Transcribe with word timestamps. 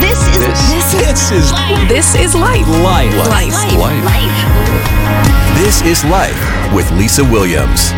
This 0.00 0.18
is 0.28 0.38
this, 0.38 0.92
This 0.94 1.30
is 1.30 1.52
this 1.88 2.14
is 2.14 2.34
life. 2.34 2.66
life. 2.68 3.14
Life. 3.28 3.76
Life. 3.76 5.58
This 5.58 5.82
is 5.82 6.04
life 6.06 6.74
with 6.74 6.90
Lisa 6.92 7.22
Williams. 7.24 7.92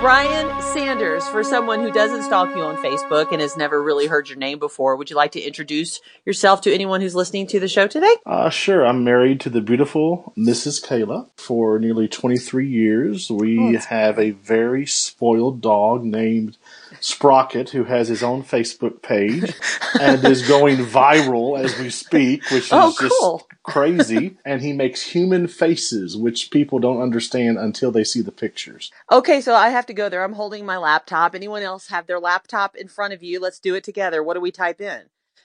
Brian 0.00 0.62
Sanders, 0.62 1.28
for 1.28 1.42
someone 1.44 1.80
who 1.80 1.90
doesn't 1.90 2.22
stalk 2.22 2.54
you 2.56 2.62
on 2.62 2.76
Facebook 2.76 3.32
and 3.32 3.40
has 3.42 3.56
never 3.56 3.82
really 3.82 4.06
heard 4.06 4.28
your 4.28 4.38
name 4.38 4.58
before, 4.58 4.96
would 4.96 5.10
you 5.10 5.16
like 5.16 5.32
to 5.32 5.40
introduce 5.40 6.00
yourself 6.24 6.60
to 6.62 6.72
anyone 6.72 7.00
who's 7.00 7.14
listening 7.16 7.46
to 7.48 7.60
the 7.60 7.68
show 7.68 7.86
today? 7.88 8.14
Uh, 8.24 8.48
sure. 8.48 8.86
I'm 8.86 9.04
married 9.04 9.40
to 9.40 9.50
the 9.50 9.60
beautiful 9.60 10.32
Mrs. 10.38 10.82
Kayla 10.86 11.28
for 11.36 11.78
nearly 11.78 12.08
23 12.08 12.68
years. 12.68 13.28
We 13.30 13.74
have 13.90 14.18
a 14.18 14.30
very 14.30 14.86
spoiled 14.86 15.60
dog 15.60 16.04
named 16.04 16.56
Sprocket 17.00 17.70
who 17.70 17.84
has 17.84 18.08
his 18.08 18.22
own 18.22 18.42
Facebook 18.42 19.02
page 19.02 19.52
and 20.00 20.24
is 20.24 20.46
going 20.48 20.76
viral 20.78 21.58
as 21.58 21.78
we 21.78 21.90
speak, 21.90 22.42
which 22.50 22.64
is 22.64 22.72
Oh, 22.72 22.94
just 23.00 23.46
crazy. 23.62 24.36
And 24.44 24.60
he 24.62 24.72
makes 24.72 25.02
human 25.02 25.46
faces, 25.48 26.16
which 26.16 26.50
people 26.50 26.78
don't 26.78 27.00
understand 27.02 27.58
until 27.58 27.90
they 27.90 28.04
see 28.04 28.20
the 28.20 28.32
pictures. 28.32 28.90
Okay, 29.10 29.40
so 29.40 29.54
I 29.54 29.68
have 29.70 29.86
to 29.86 29.94
go 29.94 30.08
there. 30.08 30.24
I'm 30.24 30.32
holding 30.34 30.64
my 30.66 30.76
laptop. 30.78 31.34
Anyone 31.34 31.62
else 31.62 31.88
have 31.88 32.06
their 32.06 32.20
laptop 32.20 32.76
in 32.76 32.88
front 32.88 33.12
of 33.12 33.22
you? 33.22 33.40
Let's 33.40 33.58
do 33.60 33.74
it 33.74 33.84
together. 33.84 34.22
What 34.22 34.34
do 34.34 34.40
we 34.40 34.50
type 34.50 34.80
in 34.80 35.02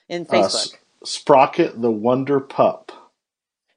in 0.08 0.22
Uh, 0.22 0.34
Facebook? 0.34 0.44
S- 0.44 0.76
Sprocket 1.04 1.80
the 1.82 1.90
Wonder 1.90 2.40
Pup. 2.40 2.90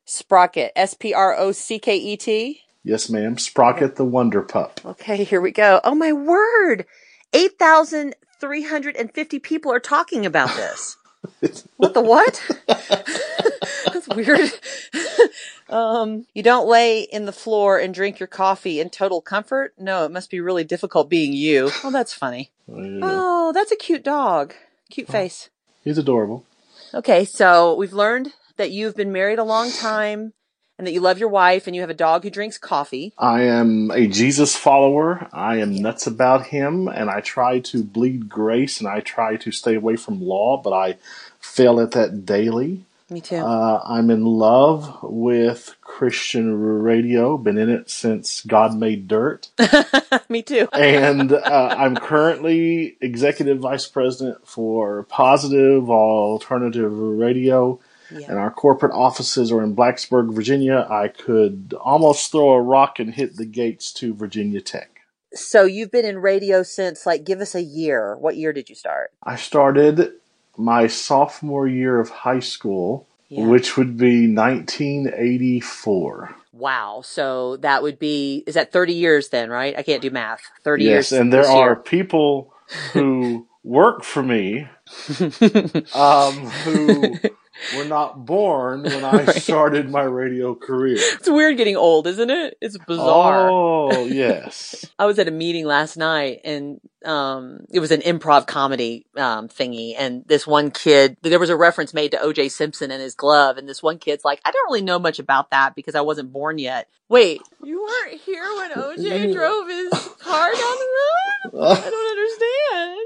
Sprocket, 0.05 0.71
S 0.75 0.93
P 0.93 1.13
R 1.13 1.35
O 1.35 1.51
C 1.51 1.79
K 1.79 1.97
E 1.97 2.15
T. 2.17 2.61
Yes, 2.83 3.09
ma'am. 3.09 3.37
Sprocket 3.37 3.97
the 3.97 4.05
Wonder 4.05 4.41
Pup. 4.41 4.79
Okay, 4.85 5.25
here 5.25 5.41
we 5.41 5.51
go. 5.51 5.81
Oh 5.83 5.93
my 5.95 6.13
word. 6.13 6.85
8,350 7.33 9.39
people 9.39 9.71
are 9.71 9.79
talking 9.79 10.25
about 10.25 10.55
this. 10.55 10.97
what 11.77 11.93
the 11.93 12.01
what? 12.01 12.41
That's 12.67 14.07
weird. 14.09 14.51
um, 15.69 16.25
you 16.33 16.43
don't 16.43 16.67
lay 16.67 17.01
in 17.01 17.25
the 17.25 17.31
floor 17.31 17.79
and 17.79 17.93
drink 17.93 18.19
your 18.19 18.27
coffee 18.27 18.79
in 18.79 18.89
total 18.89 19.21
comfort? 19.21 19.73
No, 19.77 20.05
it 20.05 20.11
must 20.11 20.29
be 20.29 20.39
really 20.39 20.63
difficult 20.63 21.09
being 21.09 21.33
you. 21.33 21.71
Oh, 21.83 21.91
that's 21.91 22.13
funny. 22.13 22.51
Yeah. 22.67 22.99
Oh, 23.01 23.51
that's 23.53 23.71
a 23.71 23.75
cute 23.75 24.03
dog. 24.03 24.53
Cute 24.89 25.07
face. 25.07 25.49
He's 25.83 25.97
adorable. 25.97 26.45
Okay, 26.93 27.25
so 27.25 27.75
we've 27.75 27.93
learned 27.93 28.33
that 28.57 28.71
you've 28.71 28.95
been 28.95 29.11
married 29.11 29.39
a 29.39 29.43
long 29.43 29.71
time 29.71 30.33
and 30.77 30.85
that 30.85 30.93
you 30.93 31.01
love 31.01 31.17
your 31.17 31.29
wife 31.29 31.67
and 31.67 31.75
you 31.75 31.81
have 31.81 31.89
a 31.89 31.95
dog 31.95 32.23
who 32.23 32.29
drinks 32.29 32.57
coffee. 32.57 33.13
I 33.17 33.43
am 33.43 33.91
a 33.91 34.07
Jesus 34.07 34.55
follower. 34.55 35.27
I 35.33 35.57
am 35.57 35.75
nuts 35.75 36.07
about 36.07 36.47
him, 36.47 36.87
and 36.87 37.09
I 37.09 37.21
try 37.21 37.59
to 37.59 37.83
bleed 37.83 38.29
grace 38.29 38.79
and 38.79 38.87
I 38.87 38.99
try 38.99 39.37
to 39.37 39.51
stay 39.51 39.75
away 39.75 39.95
from 39.95 40.21
law, 40.21 40.61
but 40.61 40.73
I 40.73 40.97
fail 41.39 41.79
at 41.79 41.91
that 41.91 42.25
daily. 42.25 42.85
Me 43.09 43.21
too. 43.21 43.37
Uh, 43.37 43.81
I'm 43.85 44.09
in 44.09 44.25
love 44.25 44.99
with 45.01 45.77
Christian 45.79 46.53
radio, 46.81 47.37
been 47.37 47.57
in 47.57 47.69
it 47.69 47.89
since 47.89 48.41
God 48.41 48.75
made 48.75 49.07
dirt. 49.07 49.47
Me 50.29 50.41
too. 50.41 50.67
and 50.73 51.31
uh, 51.31 51.75
I'm 51.77 51.95
currently 51.95 52.97
executive 52.99 53.59
vice 53.59 53.87
president 53.87 54.45
for 54.45 55.03
Positive 55.03 55.89
Alternative 55.89 56.91
Radio. 56.91 57.79
Yeah. 58.11 58.27
And 58.29 58.37
our 58.39 58.51
corporate 58.51 58.93
offices 58.93 59.51
are 59.51 59.63
in 59.63 59.75
Blacksburg, 59.75 60.33
Virginia. 60.33 60.87
I 60.89 61.07
could 61.09 61.73
almost 61.79 62.31
throw 62.31 62.51
a 62.51 62.61
rock 62.61 62.99
and 62.99 63.13
hit 63.13 63.35
the 63.37 63.45
gates 63.45 63.91
to 63.93 64.13
Virginia 64.13 64.61
Tech. 64.61 64.91
So 65.33 65.63
you've 65.65 65.91
been 65.91 66.05
in 66.05 66.19
radio 66.19 66.63
since 66.63 67.05
like 67.05 67.25
give 67.25 67.41
us 67.41 67.53
a 67.53 67.61
year. 67.61 68.15
What 68.17 68.37
year 68.37 68.53
did 68.53 68.69
you 68.69 68.75
start? 68.75 69.11
I 69.23 69.35
started 69.35 70.13
my 70.57 70.87
sophomore 70.87 71.67
year 71.67 71.99
of 71.99 72.09
high 72.09 72.39
school, 72.39 73.07
Yeah. 73.29 73.45
which 73.45 73.77
would 73.77 73.97
be 73.97 74.25
1984. 74.27 76.35
Wow. 76.53 77.01
So 77.03 77.57
that 77.57 77.83
would 77.83 77.99
be 77.99 78.43
is 78.47 78.55
that 78.55 78.71
30 78.71 78.93
years 78.93 79.29
then, 79.29 79.49
right? 79.49 79.77
I 79.77 79.83
can't 79.83 80.01
do 80.01 80.09
math. 80.09 80.41
30 80.63 80.85
Yes, 80.85 81.11
years. 81.11 81.21
and 81.21 81.31
there 81.31 81.45
are 81.47 81.67
year. 81.69 81.75
people 81.75 82.53
who 82.93 83.47
work 83.63 84.03
for 84.03 84.23
me 84.23 84.67
um, 85.93 86.33
who 86.63 87.15
were 87.75 87.85
not 87.85 88.25
born 88.25 88.83
when 88.83 89.03
I 89.03 89.25
started 89.25 89.89
my 89.89 90.03
radio 90.03 90.55
career. 90.55 90.97
It's 90.99 91.29
weird 91.29 91.57
getting 91.57 91.75
old, 91.75 92.07
isn't 92.07 92.29
it? 92.29 92.57
It's 92.61 92.77
bizarre. 92.77 93.49
Oh, 93.49 94.05
yes. 94.05 94.85
I 94.97 95.05
was 95.05 95.19
at 95.19 95.27
a 95.27 95.31
meeting 95.31 95.65
last 95.65 95.97
night 95.97 96.41
and 96.43 96.79
um 97.05 97.59
it 97.69 97.79
was 97.79 97.91
an 97.91 98.01
improv 98.01 98.47
comedy 98.47 99.05
um 99.15 99.47
thingy 99.47 99.93
and 99.97 100.25
this 100.25 100.47
one 100.47 100.71
kid 100.71 101.15
there 101.21 101.37
was 101.39 101.51
a 101.51 101.55
reference 101.55 101.93
made 101.93 102.09
to 102.09 102.17
OJ 102.17 102.49
Simpson 102.49 102.89
and 102.89 102.99
his 102.99 103.13
glove 103.13 103.57
and 103.57 103.69
this 103.69 103.83
one 103.83 103.99
kid's 103.99 104.25
like 104.25 104.41
I 104.43 104.49
don't 104.49 104.65
really 104.65 104.81
know 104.81 104.97
much 104.97 105.19
about 105.19 105.51
that 105.51 105.75
because 105.75 105.93
I 105.93 106.01
wasn't 106.01 106.33
born 106.33 106.57
yet. 106.57 106.89
Wait, 107.07 107.41
you 107.63 107.81
weren't 107.81 108.19
here 108.21 108.43
when 108.57 108.71
OJ 108.71 109.33
drove 109.35 109.67
his 109.69 109.91
car 110.19 110.47
down 110.51 110.57
the 110.57 111.53
road? 111.53 111.77
I 111.77 111.89
don't 111.89 112.11
understand. 112.17 112.99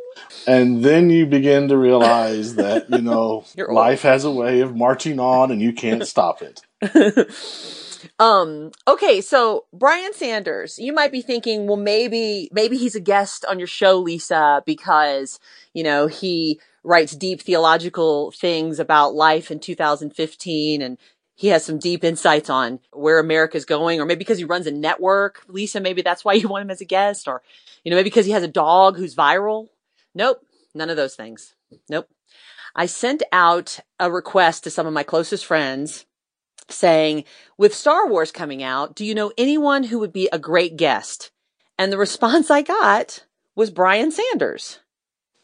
And 0.47 0.83
then 0.83 1.09
you 1.09 1.25
begin 1.25 1.67
to 1.69 1.77
realize 1.77 2.55
that, 2.55 2.89
you 2.89 3.01
know, 3.01 3.45
life 3.57 4.01
has 4.03 4.23
a 4.23 4.31
way 4.31 4.61
of 4.61 4.75
marching 4.75 5.19
on 5.19 5.51
and 5.51 5.61
you 5.61 5.73
can't 5.73 6.05
stop 6.07 6.41
it. 6.41 6.61
Um, 8.19 8.71
okay, 8.87 9.21
so 9.21 9.65
Brian 9.73 10.13
Sanders, 10.13 10.79
you 10.79 10.93
might 10.93 11.11
be 11.11 11.21
thinking, 11.21 11.67
well, 11.67 11.77
maybe, 11.77 12.49
maybe 12.51 12.77
he's 12.77 12.95
a 12.95 12.99
guest 12.99 13.45
on 13.45 13.59
your 13.59 13.67
show, 13.67 13.97
Lisa, 13.99 14.63
because, 14.65 15.39
you 15.73 15.83
know, 15.83 16.07
he 16.07 16.59
writes 16.83 17.15
deep 17.15 17.41
theological 17.41 18.31
things 18.31 18.79
about 18.79 19.13
life 19.13 19.51
in 19.51 19.59
2015 19.59 20.81
and 20.81 20.97
he 21.35 21.47
has 21.47 21.65
some 21.65 21.79
deep 21.79 22.03
insights 22.03 22.49
on 22.49 22.79
where 22.91 23.17
America's 23.17 23.65
going, 23.65 23.99
or 23.99 24.05
maybe 24.05 24.19
because 24.19 24.37
he 24.37 24.43
runs 24.43 24.67
a 24.67 24.71
network, 24.71 25.43
Lisa, 25.47 25.79
maybe 25.79 26.03
that's 26.03 26.23
why 26.23 26.33
you 26.33 26.47
want 26.47 26.61
him 26.61 26.69
as 26.69 26.81
a 26.81 26.85
guest, 26.85 27.27
or, 27.27 27.41
you 27.83 27.89
know, 27.89 27.95
maybe 27.95 28.09
because 28.11 28.27
he 28.27 28.31
has 28.31 28.43
a 28.43 28.47
dog 28.47 28.97
who's 28.97 29.15
viral. 29.15 29.69
Nope, 30.13 30.41
none 30.73 30.89
of 30.89 30.97
those 30.97 31.15
things. 31.15 31.55
Nope. 31.89 32.07
I 32.75 32.85
sent 32.85 33.23
out 33.31 33.79
a 33.99 34.11
request 34.11 34.63
to 34.63 34.69
some 34.69 34.87
of 34.87 34.93
my 34.93 35.03
closest 35.03 35.45
friends 35.45 36.05
saying, 36.69 37.25
with 37.57 37.73
Star 37.73 38.07
Wars 38.07 38.31
coming 38.31 38.63
out, 38.63 38.95
do 38.95 39.05
you 39.05 39.13
know 39.13 39.31
anyone 39.37 39.83
who 39.83 39.99
would 39.99 40.13
be 40.13 40.29
a 40.31 40.39
great 40.39 40.77
guest? 40.77 41.31
And 41.77 41.91
the 41.91 41.97
response 41.97 42.49
I 42.49 42.61
got 42.61 43.25
was 43.55 43.71
Brian 43.71 44.11
Sanders. 44.11 44.79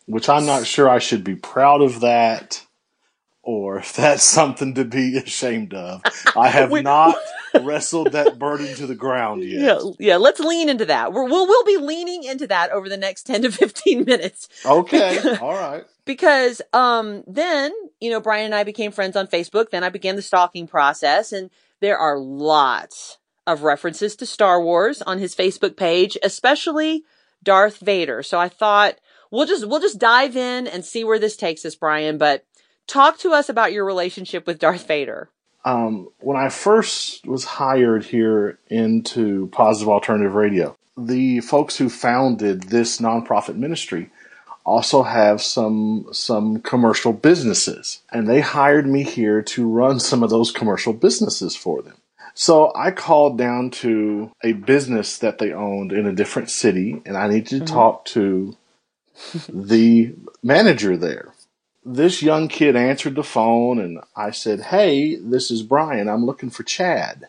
Which 0.06 0.30
I'm 0.30 0.46
not 0.46 0.66
sure 0.66 0.88
I 0.88 1.00
should 1.00 1.24
be 1.24 1.36
proud 1.36 1.82
of 1.82 2.00
that 2.00 2.66
or 3.48 3.78
if 3.78 3.96
that's 3.96 4.24
something 4.24 4.74
to 4.76 4.84
be 4.84 5.18
ashamed 5.18 5.74
of. 5.74 6.02
I 6.36 6.50
have 6.50 6.70
We- 6.72 6.82
not 6.82 7.16
wrestled 7.62 8.12
that 8.12 8.38
burden 8.38 8.76
to 8.76 8.86
the 8.86 8.94
ground 8.94 9.42
yet. 9.46 9.62
Yeah, 9.62 9.80
yeah. 10.00 10.18
Let's 10.18 10.42
lean 10.42 10.68
into 10.68 10.84
that. 10.86 11.14
We're, 11.14 11.24
we'll 11.24 11.48
we'll 11.48 11.64
be 11.64 11.78
leaning 11.78 12.24
into 12.26 12.46
that 12.48 12.72
over 12.72 12.90
the 12.90 12.98
next 12.98 13.24
ten 13.24 13.42
to 13.44 13.52
fifteen 13.52 14.04
minutes 14.04 14.50
Okay. 14.66 15.18
All 15.42 15.54
right. 15.54 15.86
because 16.06 16.62
um 16.74 17.24
then 17.26 17.72
you 18.02 18.12
know 18.12 18.20
Brian 18.20 18.46
and 18.46 18.56
I 18.56 18.64
became 18.66 18.92
friends 18.92 19.16
on 19.16 19.28
Facebook. 19.28 19.70
Then 19.72 19.84
I 19.84 19.90
began 19.90 20.18
the 20.18 20.22
stalking 20.22 20.68
process, 20.68 21.32
and 21.32 21.50
there 21.80 21.98
are 21.98 22.20
lots 22.20 23.18
of 23.48 23.64
references 23.64 24.16
to 24.18 24.26
Star 24.26 24.62
Wars 24.62 25.02
on 25.02 25.20
his 25.20 25.34
Facebook 25.34 25.78
page, 25.78 26.18
especially 26.22 27.04
Darth 27.44 27.78
Vader. 27.80 28.22
So 28.24 28.38
I 28.40 28.50
thought 28.50 28.96
we'll 29.32 29.46
just 29.46 29.66
we'll 29.68 29.80
just 29.80 30.00
dive 30.00 30.36
in 30.36 30.68
and 30.68 30.84
see 30.84 31.06
where 31.06 31.18
this 31.20 31.38
takes 31.38 31.64
us, 31.64 31.76
Brian. 31.76 32.18
But 32.18 32.44
talk 32.88 33.18
to 33.20 33.32
us 33.32 33.50
about 33.50 33.74
your 33.74 33.86
relationship 33.86 34.48
with 34.48 34.60
Darth 34.60 34.88
Vader. 34.88 35.30
Um, 35.66 36.10
when 36.20 36.38
I 36.38 36.50
first 36.50 37.26
was 37.28 37.44
hired 37.44 38.06
here 38.06 38.58
into 38.70 39.48
Positive 39.48 39.90
Alternative 39.90 40.34
Radio, 40.34 40.78
the 40.98 41.42
folks 41.42 41.78
who 41.78 41.90
founded 41.90 42.64
this 42.64 43.00
nonprofit 43.00 43.56
ministry 43.56 44.10
also 44.66 45.04
have 45.04 45.42
some 45.42 46.08
some 46.12 46.62
commercial 46.62 47.14
businesses, 47.14 48.02
and 48.12 48.28
they 48.28 48.42
hired 48.42 48.88
me 48.88 49.04
here 49.04 49.42
to 49.42 49.70
run 49.70 50.00
some 50.00 50.24
of 50.24 50.30
those 50.30 50.52
commercial 50.52 50.94
businesses 50.94 51.56
for 51.56 51.82
them. 51.82 51.96
So 52.34 52.72
I 52.76 52.92
called 52.92 53.38
down 53.38 53.72
to 53.72 54.32
a 54.44 54.54
business 54.54 55.18
that 55.18 55.38
they 55.38 55.54
owned 55.54 55.92
in 55.92 56.06
a 56.06 56.14
different 56.14 56.50
city, 56.50 57.02
and 57.06 57.18
I 57.18 57.28
needed 57.28 57.48
to 57.48 57.60
talk 57.62 58.06
to 58.06 58.56
the 59.50 60.14
manager 60.44 60.96
there 60.98 61.34
this 61.88 62.22
young 62.22 62.48
kid 62.50 62.76
answered 62.76 63.16
the 63.16 63.24
phone 63.24 63.80
and 63.80 64.00
I 64.16 64.32
said, 64.32 64.60
Hey, 64.62 65.16
this 65.16 65.50
is 65.50 65.64
Brian. 65.64 66.10
I'm 66.10 66.26
looking 66.26 66.50
for 66.50 66.64
Chad. 66.64 67.28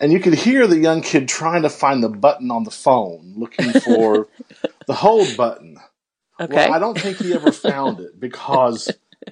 And 0.00 0.12
you 0.12 0.20
could 0.20 0.34
hear 0.34 0.66
the 0.66 0.78
young 0.78 1.02
kid 1.02 1.28
trying 1.28 1.62
to 1.62 1.68
find 1.68 2.02
the 2.02 2.08
button 2.08 2.50
on 2.50 2.64
the 2.64 2.70
phone, 2.70 3.34
looking 3.36 3.70
for 3.72 4.28
the 4.86 4.94
hold 4.94 5.36
button. 5.36 5.76
Okay. 6.40 6.54
Well, 6.54 6.72
I 6.72 6.78
don't 6.78 6.98
think 6.98 7.18
he 7.18 7.34
ever 7.34 7.52
found 7.52 8.00
it 8.00 8.18
because 8.18 8.90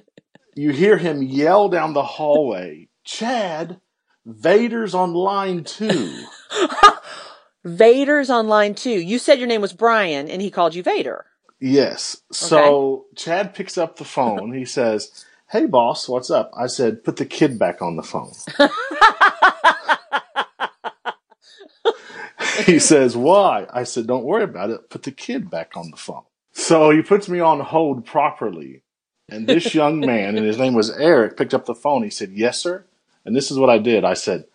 you 0.55 0.69
hear 0.69 0.97
him 0.97 1.23
yell 1.23 1.69
down 1.69 1.93
the 1.93 2.03
hallway, 2.03 2.87
Chad, 3.03 3.81
Vader's 4.27 4.93
on 4.93 5.13
line 5.13 5.63
two. 5.63 6.25
Vader's 7.65 8.29
on 8.29 8.47
line 8.47 8.75
two. 8.75 8.91
You 8.91 9.17
said 9.17 9.39
your 9.39 9.47
name 9.47 9.61
was 9.61 9.73
Brian, 9.73 10.29
and 10.29 10.39
he 10.39 10.51
called 10.51 10.75
you 10.75 10.83
Vader. 10.83 11.25
Yes. 11.59 12.21
So 12.31 13.05
Chad 13.15 13.53
picks 13.53 13.77
up 13.77 13.97
the 13.97 14.05
phone. 14.05 14.53
He 14.53 14.65
says, 14.65 15.25
Hey, 15.49 15.65
boss, 15.65 16.07
what's 16.07 16.29
up? 16.29 16.51
I 16.55 16.67
said, 16.67 17.03
Put 17.03 17.17
the 17.17 17.25
kid 17.25 17.59
back 17.59 17.81
on 17.81 17.95
the 17.95 18.03
phone. 18.03 18.33
he 22.65 22.79
says, 22.79 23.17
Why? 23.17 23.67
I 23.71 23.83
said, 23.83 24.07
Don't 24.07 24.23
worry 24.23 24.43
about 24.43 24.69
it. 24.69 24.89
Put 24.89 25.03
the 25.03 25.11
kid 25.11 25.49
back 25.49 25.75
on 25.75 25.91
the 25.91 25.97
phone. 25.97 26.23
So 26.53 26.91
he 26.91 27.01
puts 27.01 27.27
me 27.27 27.39
on 27.39 27.59
hold 27.59 28.05
properly. 28.05 28.83
And 29.31 29.47
this 29.47 29.75
young 29.75 29.99
man, 29.99 30.37
and 30.37 30.45
his 30.45 30.57
name 30.57 30.73
was 30.73 30.89
Eric, 30.89 31.37
picked 31.37 31.53
up 31.53 31.65
the 31.65 31.75
phone. 31.75 32.03
He 32.03 32.09
said, 32.09 32.31
Yes, 32.31 32.59
sir. 32.59 32.85
And 33.25 33.35
this 33.35 33.51
is 33.51 33.59
what 33.59 33.69
I 33.69 33.79
did. 33.79 34.05
I 34.05 34.13
said, 34.13 34.45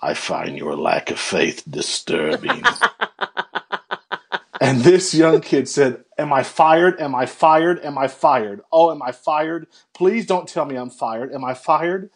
I 0.00 0.14
find 0.14 0.58
your 0.58 0.76
lack 0.76 1.10
of 1.10 1.18
faith 1.18 1.62
disturbing. 1.68 2.66
and 4.62 4.80
this 4.82 5.14
young 5.14 5.42
kid 5.42 5.68
said, 5.68 6.04
Am 6.18 6.32
I 6.32 6.44
fired? 6.44 7.00
Am 7.00 7.14
I 7.14 7.26
fired? 7.26 7.84
Am 7.84 7.98
I 7.98 8.08
fired? 8.08 8.62
Oh, 8.72 8.90
am 8.92 9.02
I 9.02 9.12
fired? 9.12 9.68
Please 9.94 10.26
don't 10.26 10.48
tell 10.48 10.66
me 10.66 10.76
I'm 10.76 10.90
fired. 10.90 11.34
Am 11.34 11.44
I 11.44 11.54
fired? 11.54 12.10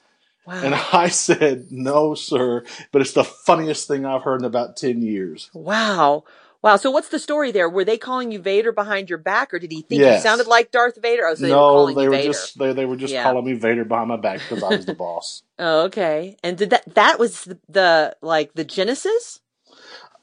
Wow. 0.46 0.62
And 0.62 0.74
I 0.92 1.08
said, 1.08 1.68
No, 1.72 2.14
sir. 2.14 2.64
But 2.92 3.02
it's 3.02 3.12
the 3.14 3.24
funniest 3.24 3.88
thing 3.88 4.06
I've 4.06 4.22
heard 4.22 4.40
in 4.40 4.46
about 4.46 4.76
10 4.76 5.02
years. 5.02 5.50
Wow. 5.54 6.24
Wow. 6.62 6.76
So 6.76 6.90
what's 6.90 7.08
the 7.10 7.18
story 7.20 7.52
there? 7.52 7.68
Were 7.70 7.84
they 7.84 7.98
calling 7.98 8.32
you 8.32 8.40
Vader 8.40 8.72
behind 8.72 9.10
your 9.10 9.18
back 9.18 9.54
or 9.54 9.58
did 9.60 9.72
he 9.72 9.82
think 9.82 10.08
you 10.08 10.16
sounded 10.16 10.46
like 10.48 10.70
Darth 10.72 11.00
Vader? 11.02 11.26
Oh, 11.26 11.34
so 11.34 11.46
they 11.46 11.54
were 11.56 11.64
no, 11.64 11.64
calling 11.64 11.96
they 11.96 12.04
you 12.04 12.10
were 12.10 12.18
Vader. 12.18 12.32
just 12.32 12.58
they, 12.58 12.72
they 12.74 12.86
were 12.86 12.96
just 12.96 13.14
Yeah. 13.14 13.22
calling 13.22 13.44
me 13.44 13.54
Vader 13.54 13.84
behind 13.84 14.08
my 14.08 14.16
back 14.16 14.42
because 14.42 14.62
I 14.62 14.72
was 14.72 14.86
the 14.86 14.92
boss. 14.94 15.42
Oh, 15.58 15.84
okay. 15.86 16.36
And 16.44 16.58
did 16.58 16.70
that, 16.70 16.94
that 16.96 17.18
was 17.18 17.44
the, 17.44 17.58
the 17.68 18.16
like 18.22 18.54
the 18.54 18.64
Genesis? 18.64 19.40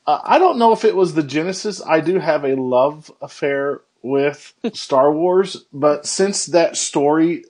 Uh, 0.06 0.20
I 0.24 0.38
don't 0.38 0.58
know 0.58 0.74
if 0.74 0.84
it 0.84 0.96
was 0.96 1.14
the 1.14 1.24
Genesis. 1.24 1.82
I 1.86 2.02
do 2.02 2.20
have 2.20 2.44
a 2.44 2.56
love 2.56 3.12
affair 3.22 3.82
with 4.02 4.54
Star 4.74 5.12
Wars, 5.12 5.66
but 5.72 6.06
since 6.06 6.46
that 6.48 6.76
story, 6.76 7.46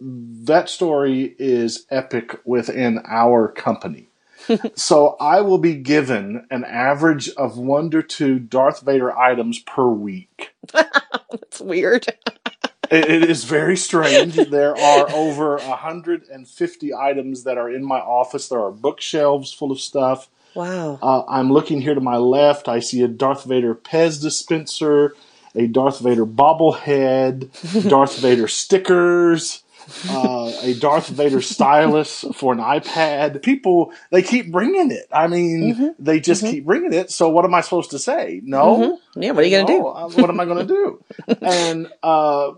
that 0.00 0.68
story 0.68 1.34
is 1.38 1.86
epic 1.90 2.40
within 2.44 3.00
our 3.06 3.48
company. 3.48 4.08
so 4.74 5.16
I 5.20 5.42
will 5.42 5.58
be 5.58 5.74
given 5.74 6.46
an 6.50 6.64
average 6.64 7.28
of 7.30 7.58
one 7.58 7.90
to 7.90 8.02
two 8.02 8.38
Darth 8.38 8.80
Vader 8.80 9.16
items 9.16 9.58
per 9.58 9.86
week. 9.86 10.54
That's 10.72 11.60
weird. 11.60 12.08
It, 12.90 13.08
it 13.10 13.30
is 13.30 13.44
very 13.44 13.76
strange. 13.76 14.36
There 14.36 14.76
are 14.76 15.10
over 15.12 15.58
150 15.58 16.94
items 16.94 17.44
that 17.44 17.58
are 17.58 17.70
in 17.70 17.84
my 17.84 17.98
office. 18.00 18.48
There 18.48 18.60
are 18.60 18.72
bookshelves 18.72 19.52
full 19.52 19.70
of 19.70 19.80
stuff. 19.80 20.30
Wow. 20.54 20.98
Uh, 21.02 21.22
I'm 21.28 21.52
looking 21.52 21.80
here 21.80 21.94
to 21.94 22.00
my 22.00 22.16
left. 22.16 22.68
I 22.68 22.80
see 22.80 23.02
a 23.02 23.08
Darth 23.08 23.44
Vader 23.44 23.74
Pez 23.74 24.20
dispenser, 24.20 25.14
a 25.54 25.66
Darth 25.66 26.00
Vader 26.00 26.26
bobblehead, 26.26 27.88
Darth 27.88 28.18
Vader 28.18 28.48
stickers, 28.48 29.62
uh, 30.08 30.52
a 30.62 30.74
Darth 30.74 31.08
Vader 31.08 31.40
stylus 31.40 32.24
for 32.34 32.52
an 32.52 32.58
iPad. 32.58 33.42
People, 33.42 33.92
they 34.10 34.22
keep 34.22 34.52
bringing 34.52 34.90
it. 34.90 35.06
I 35.12 35.26
mean, 35.26 35.94
they 35.98 36.20
just 36.20 36.42
keep 36.42 36.64
bringing 36.64 36.92
it. 36.92 37.10
So 37.10 37.28
what 37.28 37.44
am 37.44 37.54
I 37.54 37.60
supposed 37.60 37.90
to 37.90 37.98
say? 37.98 38.40
No. 38.44 39.00
Yeah. 39.16 39.32
What 39.32 39.44
are 39.44 39.46
you 39.46 39.56
going 39.56 39.66
to 39.66 39.72
No, 39.72 39.88
uh, 39.88 40.08
what 40.10 40.30
am 40.30 40.40
I 40.40 40.44
going 40.44 40.66
to 40.66 40.72
do? 40.72 41.04
and 41.42 41.90
uh, 42.02 42.52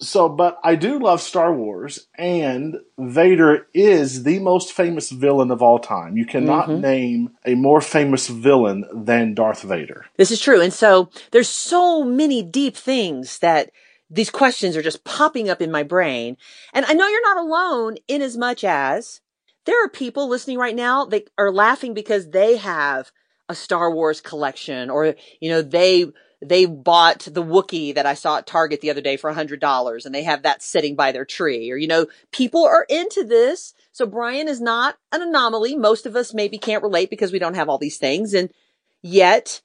so, 0.00 0.28
but 0.28 0.58
I 0.62 0.76
do 0.76 0.98
love 0.98 1.20
Star 1.20 1.52
Wars, 1.52 2.06
and 2.16 2.76
Vader 2.98 3.66
is 3.74 4.22
the 4.22 4.38
most 4.38 4.72
famous 4.72 5.10
villain 5.10 5.50
of 5.50 5.62
all 5.62 5.78
time. 5.78 6.16
You 6.16 6.24
cannot 6.24 6.68
Mm-hmm. 6.68 6.80
name 6.80 7.30
a 7.44 7.54
more 7.54 7.80
famous 7.80 8.28
villain 8.28 8.84
than 8.92 9.34
Darth 9.34 9.62
Vader. 9.62 10.06
This 10.16 10.30
is 10.30 10.40
true. 10.40 10.60
And 10.60 10.72
so 10.72 11.10
there's 11.32 11.48
so 11.48 12.04
many 12.04 12.42
deep 12.42 12.76
things 12.76 13.38
that 13.40 13.70
these 14.10 14.30
questions 14.30 14.76
are 14.76 14.82
just 14.82 15.04
popping 15.04 15.50
up 15.50 15.60
in 15.60 15.70
my 15.70 15.82
brain. 15.82 16.36
And 16.72 16.86
I 16.86 16.94
know 16.94 17.06
you're 17.08 17.34
not 17.34 17.44
alone 17.44 17.96
in 18.06 18.22
as 18.22 18.36
much 18.36 18.64
as 18.64 19.20
there 19.66 19.84
are 19.84 19.88
people 19.88 20.28
listening 20.28 20.58
right 20.58 20.76
now 20.76 21.04
that 21.06 21.28
are 21.36 21.52
laughing 21.52 21.92
because 21.92 22.30
they 22.30 22.56
have 22.56 23.10
a 23.50 23.54
Star 23.54 23.90
Wars 23.92 24.20
collection 24.20 24.90
or, 24.90 25.14
you 25.40 25.50
know, 25.50 25.60
they, 25.60 26.06
they 26.40 26.66
bought 26.66 27.20
the 27.30 27.42
Wookiee 27.42 27.94
that 27.94 28.06
I 28.06 28.14
saw 28.14 28.38
at 28.38 28.46
Target 28.46 28.80
the 28.80 28.90
other 28.90 29.00
day 29.00 29.16
for 29.16 29.28
a 29.28 29.34
hundred 29.34 29.60
dollars 29.60 30.06
and 30.06 30.14
they 30.14 30.22
have 30.22 30.42
that 30.42 30.62
sitting 30.62 30.94
by 30.94 31.10
their 31.10 31.24
tree 31.24 31.70
or, 31.70 31.76
you 31.76 31.88
know, 31.88 32.06
people 32.32 32.64
are 32.64 32.86
into 32.88 33.24
this. 33.24 33.74
So 33.92 34.06
Brian 34.06 34.46
is 34.46 34.60
not 34.60 34.96
an 35.10 35.22
anomaly. 35.22 35.76
Most 35.76 36.06
of 36.06 36.14
us 36.14 36.32
maybe 36.32 36.58
can't 36.58 36.82
relate 36.82 37.10
because 37.10 37.32
we 37.32 37.40
don't 37.40 37.54
have 37.54 37.68
all 37.68 37.78
these 37.78 37.98
things. 37.98 38.34
And 38.34 38.50
yet 39.02 39.60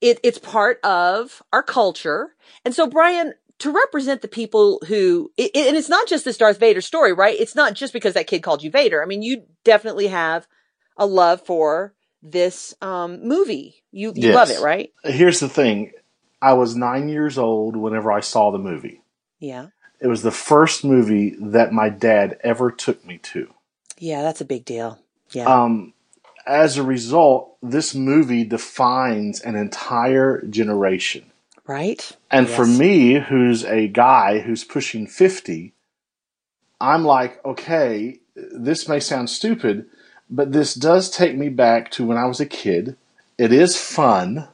it, 0.00 0.18
it's 0.22 0.38
part 0.38 0.80
of 0.84 1.42
our 1.52 1.62
culture. 1.62 2.34
And 2.64 2.74
so, 2.74 2.88
Brian, 2.88 3.34
to 3.60 3.70
represent 3.70 4.22
the 4.22 4.28
people 4.28 4.82
who, 4.88 5.30
it, 5.36 5.52
and 5.54 5.76
it's 5.76 5.88
not 5.88 6.08
just 6.08 6.24
this 6.24 6.36
Darth 6.36 6.58
Vader 6.58 6.80
story, 6.80 7.12
right? 7.12 7.38
It's 7.38 7.54
not 7.54 7.74
just 7.74 7.92
because 7.92 8.14
that 8.14 8.26
kid 8.26 8.42
called 8.42 8.62
you 8.62 8.70
Vader. 8.70 9.02
I 9.02 9.06
mean, 9.06 9.22
you 9.22 9.44
definitely 9.64 10.08
have 10.08 10.46
a 10.96 11.06
love 11.06 11.40
for 11.46 11.94
this 12.22 12.74
um, 12.82 13.22
movie. 13.26 13.82
You, 13.92 14.12
you 14.14 14.28
Yes. 14.28 14.34
love 14.34 14.50
it, 14.50 14.60
right? 14.60 14.92
Here's 15.04 15.40
the 15.40 15.48
thing 15.48 15.92
I 16.42 16.52
was 16.54 16.76
nine 16.76 17.08
years 17.08 17.38
old 17.38 17.76
whenever 17.76 18.12
I 18.12 18.20
saw 18.20 18.50
the 18.50 18.58
movie. 18.58 19.02
Yeah. 19.38 19.68
It 20.00 20.06
was 20.08 20.22
the 20.22 20.30
first 20.30 20.84
movie 20.84 21.34
that 21.40 21.72
my 21.72 21.88
dad 21.88 22.38
ever 22.42 22.70
took 22.70 23.04
me 23.04 23.18
to. 23.18 23.52
Yeah, 23.98 24.22
that's 24.22 24.40
a 24.42 24.44
big 24.44 24.64
deal. 24.64 24.98
Yeah. 25.30 25.44
Um, 25.46 25.94
as 26.46 26.76
a 26.76 26.82
result, 26.82 27.56
this 27.62 27.94
movie 27.94 28.44
defines 28.44 29.40
an 29.40 29.56
entire 29.56 30.42
generation. 30.42 31.24
right? 31.66 32.16
And 32.30 32.48
for 32.48 32.66
me, 32.66 33.14
who's 33.18 33.64
a 33.64 33.88
guy 33.88 34.38
who's 34.40 34.62
pushing 34.62 35.06
50, 35.06 35.72
I'm 36.80 37.04
like, 37.04 37.44
okay, 37.44 38.20
this 38.34 38.86
may 38.88 39.00
sound 39.00 39.30
stupid, 39.30 39.86
but 40.28 40.52
this 40.52 40.74
does 40.74 41.10
take 41.10 41.36
me 41.36 41.48
back 41.48 41.90
to 41.92 42.04
when 42.04 42.16
I 42.16 42.26
was 42.26 42.40
a 42.40 42.46
kid. 42.46 42.96
It 43.38 43.52
is 43.52 43.76
fun, 43.76 44.48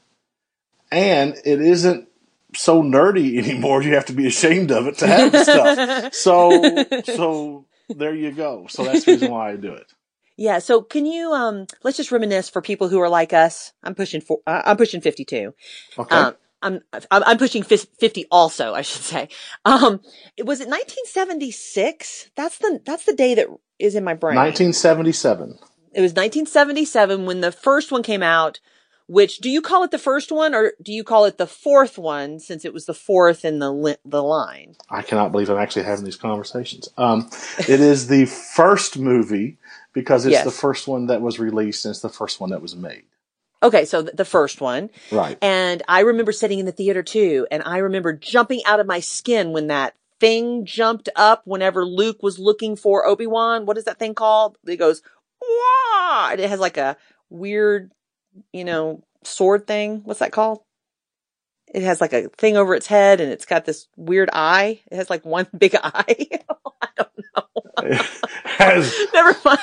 and 0.91 1.35
it 1.45 1.61
isn't 1.61 2.09
so 2.55 2.83
nerdy 2.83 3.39
anymore. 3.43 3.83
You 3.83 3.95
have 3.95 4.07
to 4.07 4.13
be 4.13 4.27
ashamed 4.27 4.71
of 4.71 4.87
it 4.87 4.99
to 4.99 5.07
have 5.07 5.37
stuff. 5.37 6.15
So, 6.15 6.85
so 7.05 7.65
there 7.89 8.15
you 8.15 8.33
go. 8.33 8.67
So 8.69 8.85
that's 8.85 9.05
the 9.05 9.13
reason 9.13 9.31
why 9.31 9.53
I 9.53 9.57
do 9.57 9.73
it. 9.73 9.93
Yeah. 10.37 10.59
So 10.59 10.83
can 10.83 11.07
you, 11.07 11.33
um, 11.33 11.67
let's 11.83 11.97
just 11.97 12.11
reminisce 12.11 12.49
for 12.49 12.63
people 12.63 12.89
who 12.89 13.01
are 13.01 13.09
like 13.09 13.33
us. 13.33 13.73
I'm 13.83 13.95
pushing 13.95 14.21
for. 14.21 14.41
uh, 14.47 14.63
I'm 14.65 14.77
pushing 14.77 15.01
52. 15.01 15.55
Okay. 15.99 16.17
Um, 16.17 16.35
I'm, 16.63 16.81
I'm, 16.93 17.23
I'm 17.25 17.39
pushing 17.39 17.63
50 17.63 18.27
also, 18.31 18.73
I 18.73 18.83
should 18.83 19.03
say. 19.03 19.29
Um, 19.65 20.01
it 20.37 20.47
was 20.47 20.61
it 20.61 20.69
1976? 20.69 22.31
That's 22.37 22.59
the, 22.59 22.81
that's 22.85 23.05
the 23.05 23.15
day 23.15 23.35
that 23.35 23.49
is 23.83 23.95
in 23.95 24.05
my 24.05 24.15
brain. 24.15 24.37
1977. 24.37 25.59
It 25.95 26.01
was 26.01 26.13
1977 26.13 27.27
when 27.27 27.41
the 27.41 27.53
first 27.53 27.93
one 27.93 28.03
came 28.03 28.23
out, 28.23 28.61
which 29.07 29.39
do 29.39 29.51
you 29.51 29.61
call 29.61 29.83
it 29.85 29.91
the 29.91 29.99
first 29.99 30.33
one 30.33 30.55
or 30.55 30.73
do 30.81 30.93
you 30.93 31.05
call 31.05 31.25
it 31.27 31.37
the 31.37 31.47
fourth 31.47 31.99
one 31.99 32.39
since 32.39 32.65
it 32.65 32.73
was 32.73 32.87
the 32.87 32.95
fourth 32.95 33.45
in 33.45 33.59
the, 33.59 33.71
li- 33.71 33.97
the 34.05 34.23
line? 34.23 34.77
I 34.89 35.03
cannot 35.03 35.33
believe 35.33 35.51
I'm 35.51 35.59
actually 35.59 35.85
having 35.85 36.05
these 36.07 36.17
conversations. 36.17 36.89
Um, 36.97 37.29
it 37.59 37.81
is 37.81 38.07
the 38.09 38.25
first 38.27 38.99
movie 38.99 39.59
because 39.93 40.25
it's 40.25 40.33
Yes. 40.33 40.45
the 40.45 40.51
first 40.51 40.89
one 40.89 41.09
that 41.09 41.21
was 41.21 41.39
released 41.39 41.85
and 41.85 41.91
it's 41.93 42.01
the 42.01 42.09
first 42.09 42.41
one 42.41 42.51
that 42.51 42.63
was 42.63 42.75
made. 42.75 43.03
Okay. 43.63 43.85
So 43.85 44.03
the 44.03 44.25
first 44.25 44.61
one. 44.63 44.89
Right. 45.11 45.37
And 45.43 45.83
I 45.89 46.01
remember 46.01 46.33
sitting 46.33 46.59
in 46.59 46.67
the 46.67 46.73
theater 46.73 47.03
too. 47.03 47.47
And 47.51 47.63
I 47.67 47.79
remember 47.79 48.13
jumping 48.15 48.63
out 48.67 48.81
of 48.81 48.87
my 48.87 49.01
skin 49.01 49.53
when 49.53 49.67
that 49.67 49.95
thing 50.23 50.65
jumped 50.65 51.09
up 51.17 51.43
whenever 51.45 51.85
Luke 51.85 52.23
was 52.23 52.39
looking 52.39 52.77
for 52.77 53.05
Obi-Wan. 53.05 53.67
What 53.67 53.77
is 53.77 53.85
that 53.85 53.99
thing 53.99 54.15
called? 54.15 54.57
It 54.67 54.77
goes, 54.77 55.03
Wah! 55.41 56.29
And 56.31 56.41
it 56.41 56.49
has 56.49 56.61
like 56.61 56.77
a 56.77 56.97
weird, 57.29 57.91
you 58.53 58.65
know, 58.65 59.03
sword 59.25 59.67
thing. 59.67 60.03
What's 60.05 60.21
that 60.21 60.31
called? 60.31 60.61
It 61.75 61.83
has 61.83 62.01
like 62.01 62.13
a 62.13 62.29
thing 62.39 62.57
over 62.57 62.75
its 62.75 62.87
head 62.87 63.21
and 63.21 63.33
it's 63.33 63.45
got 63.47 63.65
this 63.65 63.89
weird 63.97 64.31
eye. 64.33 64.81
It 64.91 64.97
has 64.97 65.11
like 65.11 65.25
one 65.27 65.49
big 65.59 65.75
eye. 65.75 66.29
I 66.83 66.89
don't 66.97 67.09
know. 67.37 67.99
Has, 68.45 68.95
Never 69.13 69.35
mind. 69.45 69.59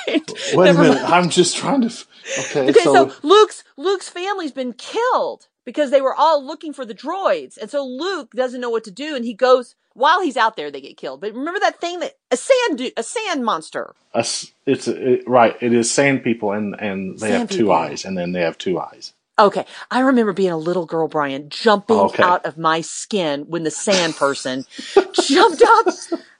wait 0.52 0.70
a 0.70 0.74
minute. 0.74 0.76
mind. 1.02 1.06
I'm 1.06 1.30
just 1.30 1.56
trying 1.56 1.80
to. 1.82 1.86
f- 1.86 2.06
Okay, 2.50 2.68
Okay, 2.68 2.80
so, 2.80 3.08
so, 3.08 3.14
Luke's 3.22 3.64
Luke's 3.78 4.08
family's 4.10 4.52
been 4.52 4.74
killed 4.74 5.48
because 5.64 5.90
they 5.90 6.02
were 6.02 6.14
all 6.14 6.44
looking 6.44 6.72
for 6.74 6.84
the 6.84 6.94
droids, 6.94 7.56
and 7.56 7.70
so 7.70 7.82
Luke 7.84 8.32
doesn't 8.34 8.60
know 8.60 8.68
what 8.68 8.84
to 8.84 8.90
do, 8.90 9.16
and 9.16 9.24
he 9.24 9.32
goes 9.32 9.74
while 9.94 10.22
he's 10.22 10.36
out 10.38 10.56
there. 10.56 10.70
They 10.70 10.80
get 10.82 10.96
killed. 10.98 11.20
But 11.22 11.34
remember 11.34 11.60
that 11.60 11.80
thing 11.80 12.00
that 12.00 12.14
a 12.30 12.36
sand 12.38 12.92
a 12.96 13.02
sand 13.02 13.44
monster. 13.44 13.94
a 14.14 14.20
it's 14.66 14.88
a, 14.88 15.12
it, 15.14 15.28
right. 15.28 15.56
It 15.62 15.72
is 15.74 15.90
sand 15.92 16.24
people, 16.24 16.52
and 16.52 16.76
and 16.80 17.20
they 17.20 17.32
have 17.32 17.40
Sand 17.40 17.50
two 17.50 17.66
people. 17.66 17.72
eyes, 17.72 18.04
and 18.04 18.18
then 18.18 18.32
they 18.32 18.42
have 18.42 18.58
two 18.58 18.80
eyes. 18.80 19.14
Okay, 19.38 19.66
I 19.92 20.00
remember 20.00 20.32
being 20.32 20.52
a 20.52 20.58
little 20.58 20.86
girl, 20.86 21.08
Brian, 21.08 21.50
jumping 21.50 21.96
Okay. 21.98 22.22
out 22.22 22.46
of 22.46 22.58
my 22.58 22.80
skin 22.82 23.42
when 23.48 23.64
the 23.64 23.72
sand 23.72 24.16
person 24.16 24.66
jumped 25.12 25.62
up. 25.62 25.88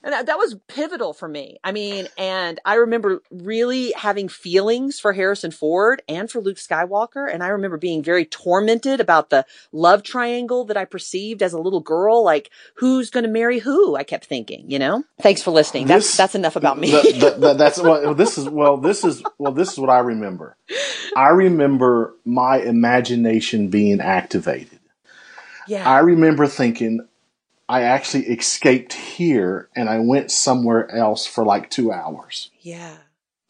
And 0.02 0.14
that, 0.14 0.26
that 0.26 0.38
was 0.38 0.56
pivotal 0.66 1.12
for 1.12 1.28
me. 1.28 1.58
I 1.62 1.72
mean, 1.72 2.08
and 2.16 2.58
I 2.64 2.76
remember 2.76 3.22
really 3.30 3.92
having 3.92 4.28
feelings 4.30 4.98
for 4.98 5.12
Harrison 5.12 5.50
Ford 5.50 6.00
and 6.08 6.30
for 6.30 6.40
Luke 6.40 6.56
Skywalker. 6.56 7.30
And 7.30 7.42
I 7.42 7.48
remember 7.48 7.76
being 7.76 8.02
very 8.02 8.24
tormented 8.24 9.00
about 9.00 9.28
the 9.28 9.44
love 9.72 10.02
triangle 10.02 10.64
that 10.64 10.76
I 10.78 10.86
perceived 10.86 11.42
as 11.42 11.52
a 11.52 11.58
little 11.60 11.80
girl. 11.80 12.24
Like, 12.24 12.50
who's 12.76 13.10
going 13.10 13.24
to 13.24 13.30
marry 13.30 13.58
who? 13.58 13.94
I 13.94 14.02
kept 14.04 14.24
thinking, 14.24 14.70
you 14.70 14.78
know? 14.78 15.04
Thanks 15.20 15.42
for 15.42 15.50
listening. 15.50 15.86
That's, 15.86 16.06
This- 16.06 16.16
that's 16.16 16.34
enough 16.34 16.56
about 16.56 16.78
me. 16.78 16.92
That- 16.92 17.20
that- 17.20 17.40
that- 17.40 17.58
that's 17.58 17.78
well. 17.82 18.14
This 18.14 18.38
is 18.38 18.48
well. 18.48 18.78
This 18.78 19.04
is 19.04 19.22
well. 19.38 19.52
This 19.52 19.72
is 19.72 19.78
what 19.78 19.90
I 19.90 19.98
remember. 19.98 20.56
I 21.14 21.28
remember 21.28 22.14
my 22.24 22.58
imagination 22.60 23.68
being 23.68 24.00
activated. 24.00 24.78
yeah. 25.68 25.86
I 25.88 25.98
remember 25.98 26.46
thinking, 26.46 27.06
I 27.70 27.82
actually 27.82 28.26
escaped 28.26 28.94
here 28.94 29.68
and 29.76 29.88
I 29.88 30.00
went 30.00 30.32
somewhere 30.32 30.90
else 30.90 31.24
for 31.24 31.44
like 31.44 31.70
two 31.70 31.92
hours. 31.92 32.50
yeah. 32.60 32.96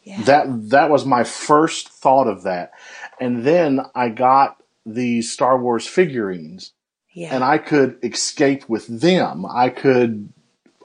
Yeah. 0.02 0.22
That 0.22 0.70
that 0.70 0.90
was 0.90 1.04
my 1.04 1.24
first 1.24 1.90
thought 1.90 2.26
of 2.26 2.44
that, 2.44 2.72
and 3.20 3.44
then 3.44 3.80
I 3.94 4.08
got 4.08 4.56
these 4.86 5.30
Star 5.30 5.60
Wars 5.60 5.86
figurines, 5.86 6.72
yeah. 7.12 7.34
and 7.34 7.44
I 7.44 7.58
could 7.58 7.98
escape 8.02 8.66
with 8.66 8.86
them. 8.86 9.44
I 9.44 9.68
could 9.68 10.32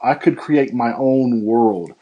I 0.02 0.14
could 0.14 0.36
create 0.36 0.74
my 0.74 0.92
own 0.94 1.44
world, 1.44 1.94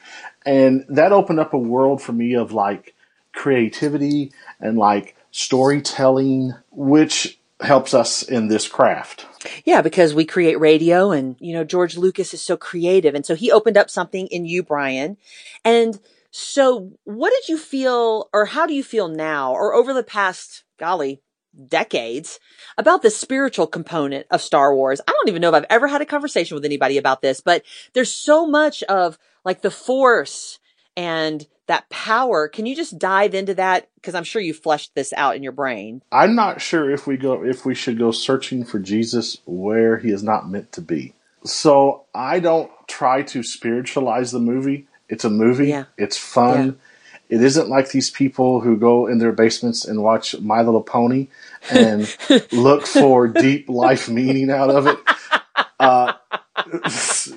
and 0.44 0.84
that 0.88 1.12
opened 1.12 1.38
up 1.38 1.54
a 1.54 1.58
world 1.58 2.02
for 2.02 2.12
me 2.12 2.34
of 2.34 2.52
like 2.52 2.94
creativity 3.32 4.32
and 4.58 4.76
like 4.76 5.16
storytelling, 5.30 6.52
which 6.72 7.38
helps 7.60 7.94
us 7.94 8.22
in 8.22 8.48
this 8.48 8.68
craft. 8.68 9.26
Yeah, 9.64 9.82
because 9.82 10.14
we 10.14 10.24
create 10.24 10.58
radio 10.58 11.10
and, 11.10 11.36
you 11.38 11.54
know, 11.54 11.64
George 11.64 11.96
Lucas 11.96 12.34
is 12.34 12.42
so 12.42 12.56
creative. 12.56 13.14
And 13.14 13.24
so 13.24 13.34
he 13.34 13.52
opened 13.52 13.76
up 13.76 13.90
something 13.90 14.26
in 14.28 14.44
you, 14.44 14.62
Brian. 14.62 15.16
And 15.64 15.98
so 16.30 16.92
what 17.04 17.30
did 17.30 17.48
you 17.48 17.58
feel 17.58 18.28
or 18.32 18.46
how 18.46 18.66
do 18.66 18.74
you 18.74 18.82
feel 18.82 19.08
now 19.08 19.52
or 19.52 19.74
over 19.74 19.92
the 19.92 20.02
past, 20.02 20.64
golly, 20.78 21.20
decades 21.68 22.40
about 22.76 23.02
the 23.02 23.10
spiritual 23.10 23.66
component 23.66 24.26
of 24.30 24.42
Star 24.42 24.74
Wars? 24.74 25.00
I 25.06 25.12
don't 25.12 25.28
even 25.28 25.40
know 25.40 25.50
if 25.50 25.54
I've 25.54 25.66
ever 25.70 25.86
had 25.86 26.02
a 26.02 26.06
conversation 26.06 26.56
with 26.56 26.64
anybody 26.64 26.98
about 26.98 27.22
this, 27.22 27.40
but 27.40 27.62
there's 27.92 28.12
so 28.12 28.46
much 28.46 28.82
of 28.84 29.18
like 29.44 29.62
the 29.62 29.70
force 29.70 30.58
and 30.96 31.46
that 31.66 31.88
power. 31.88 32.48
Can 32.48 32.66
you 32.66 32.76
just 32.76 32.98
dive 32.98 33.34
into 33.34 33.54
that? 33.54 33.88
Because 33.94 34.14
I'm 34.14 34.24
sure 34.24 34.42
you 34.42 34.52
fleshed 34.52 34.94
this 34.94 35.12
out 35.16 35.36
in 35.36 35.42
your 35.42 35.52
brain. 35.52 36.02
I'm 36.12 36.34
not 36.34 36.60
sure 36.60 36.90
if 36.90 37.06
we 37.06 37.16
go 37.16 37.44
if 37.44 37.64
we 37.64 37.74
should 37.74 37.98
go 37.98 38.10
searching 38.10 38.64
for 38.64 38.78
Jesus 38.78 39.38
where 39.46 39.98
he 39.98 40.10
is 40.10 40.22
not 40.22 40.48
meant 40.48 40.72
to 40.72 40.80
be. 40.80 41.14
So 41.44 42.04
I 42.14 42.40
don't 42.40 42.70
try 42.88 43.22
to 43.22 43.42
spiritualize 43.42 44.32
the 44.32 44.40
movie. 44.40 44.86
It's 45.08 45.24
a 45.24 45.30
movie. 45.30 45.68
Yeah. 45.68 45.84
It's 45.96 46.16
fun. 46.16 46.78
It 47.28 47.42
isn't 47.42 47.68
like 47.68 47.90
these 47.90 48.10
people 48.10 48.60
who 48.60 48.76
go 48.76 49.06
in 49.06 49.18
their 49.18 49.32
basements 49.32 49.84
and 49.84 50.02
watch 50.02 50.38
My 50.40 50.62
Little 50.62 50.82
Pony 50.82 51.28
and 51.70 52.14
look 52.52 52.86
for 52.86 53.28
deep 53.28 53.68
life 53.68 54.08
meaning 54.08 54.50
out 54.50 54.70
of 54.70 54.86
it. 54.86 54.98
Uh, 55.80 56.12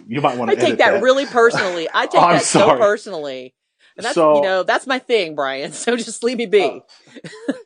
you 0.07 0.21
might 0.21 0.37
want 0.37 0.51
I 0.51 0.55
to 0.55 0.61
take 0.61 0.77
that, 0.77 0.91
that. 0.93 1.03
really 1.03 1.25
personally. 1.25 1.87
I 1.93 2.05
take 2.07 2.21
I'm 2.21 2.33
that 2.37 2.43
so 2.43 2.77
personally. 2.77 3.53
And 3.95 4.05
that's 4.05 4.15
So- 4.15 4.35
you 4.35 4.41
know, 4.43 4.63
that's 4.63 4.85
my 4.87 4.99
thing, 4.99 5.35
Brian. 5.35 5.71
So 5.73 5.95
just 5.97 6.23
leave 6.23 6.37
me 6.37 6.45
be. 6.45 6.81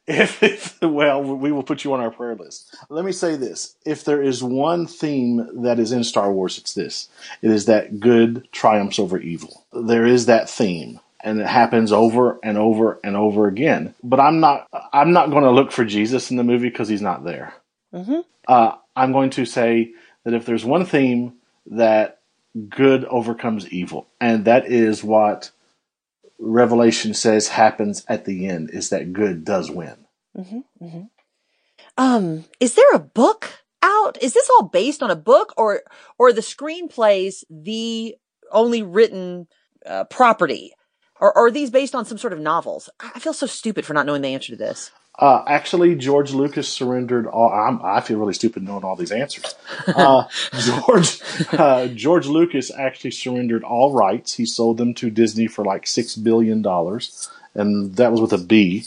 If, 0.08 0.42
if, 0.44 0.82
well, 0.82 1.22
we 1.22 1.52
will 1.52 1.64
put 1.64 1.84
you 1.84 1.94
on 1.94 2.00
our 2.00 2.12
prayer 2.12 2.36
list. 2.36 2.74
Let 2.90 3.04
me 3.06 3.12
say 3.12 3.36
this. 3.36 3.76
If 3.86 4.06
there 4.06 4.22
is 4.22 4.42
one 4.44 4.88
theme 4.88 5.64
that 5.64 5.80
is 5.80 5.92
in 5.92 6.04
Star 6.04 6.32
Wars, 6.32 6.58
it's 6.58 6.74
this. 6.74 7.10
It 7.42 7.52
is 7.52 7.66
that 7.66 8.00
good 8.00 8.48
triumphs 8.52 9.00
over 9.00 9.18
evil. 9.18 9.66
There 9.74 10.06
is 10.06 10.26
that 10.28 10.50
theme. 10.50 11.00
And 11.24 11.40
it 11.40 11.48
happens 11.48 11.92
over 11.92 12.40
and 12.44 12.58
over 12.58 13.00
and 13.04 13.16
over 13.16 13.48
again. 13.48 13.94
But 14.04 14.20
I'm 14.20 14.40
not, 14.40 14.68
I'm 14.92 15.12
not 15.14 15.30
going 15.30 15.44
to 15.44 15.52
look 15.52 15.72
for 15.72 15.86
Jesus 15.86 16.32
in 16.32 16.38
the 16.38 16.44
movie 16.44 16.70
because 16.70 16.88
he's 16.88 17.02
not 17.02 17.24
there. 17.24 17.54
Mhm. 17.94 18.24
Uh, 18.48 18.72
I'm 18.96 19.12
going 19.12 19.30
to 19.32 19.46
say 19.46 19.92
that 20.24 20.34
if 20.34 20.46
there's 20.46 20.66
one 20.66 20.86
theme 20.86 21.34
that 21.72 22.20
good 22.70 23.06
overcomes 23.06 23.68
evil, 23.70 24.08
and 24.20 24.46
that 24.46 24.66
is 24.66 25.04
what 25.04 25.52
Revelation 26.38 27.14
says 27.14 27.48
happens 27.48 28.06
at 28.08 28.26
the 28.26 28.48
end, 28.48 28.70
is 28.72 28.90
that 28.90 29.14
good 29.14 29.44
does 29.46 29.72
win. 29.72 30.06
Um, 31.98 32.46
is 32.60 32.76
there 32.76 32.94
a 32.94 33.00
book 33.00 33.64
out? 33.82 34.22
Is 34.22 34.34
this 34.34 34.50
all 34.50 34.64
based 34.64 35.02
on 35.04 35.12
a 35.12 35.16
book 35.16 35.54
or 35.58 35.82
or 36.18 36.34
the 36.34 36.42
screenplays 36.42 37.44
the 37.50 38.16
only 38.52 38.82
written 38.82 39.48
uh, 39.86 40.06
property? 40.06 40.74
Or, 41.20 41.36
or 41.38 41.48
are 41.48 41.52
these 41.52 41.70
based 41.70 41.94
on 41.94 42.06
some 42.06 42.18
sort 42.18 42.34
of 42.34 42.40
novels? 42.40 42.90
I 43.00 43.20
feel 43.20 43.34
so 43.34 43.46
stupid 43.46 43.86
for 43.86 43.94
not 43.94 44.06
knowing 44.08 44.24
the 44.24 44.34
answer 44.34 44.54
to 44.54 44.58
this. 44.58 44.92
Uh, 45.20 45.44
actually, 45.46 45.94
George 45.96 46.32
Lucas 46.34 46.68
surrendered 46.68 47.28
all. 47.28 47.52
I'm, 47.52 47.80
I 47.84 48.02
feel 48.02 48.18
really 48.18 48.34
stupid 48.34 48.64
knowing 48.64 48.84
all 48.84 48.96
these 48.96 49.12
answers. 49.12 49.54
Uh, 49.88 50.24
George 50.60 51.22
uh, 51.54 51.88
George 51.88 52.26
Lucas 52.28 52.72
actually 52.76 53.12
surrendered 53.12 53.64
all 53.64 53.94
rights. 53.94 54.34
He 54.34 54.46
sold 54.46 54.78
them 54.78 54.94
to 54.96 55.10
Disney 55.12 55.48
for 55.48 55.64
like 55.64 55.86
six 55.86 56.16
billion 56.16 56.62
dollars, 56.62 57.30
and 57.54 57.96
that 57.98 58.12
was 58.12 58.22
with 58.22 58.34
a 58.34 58.38
B. 58.38 58.86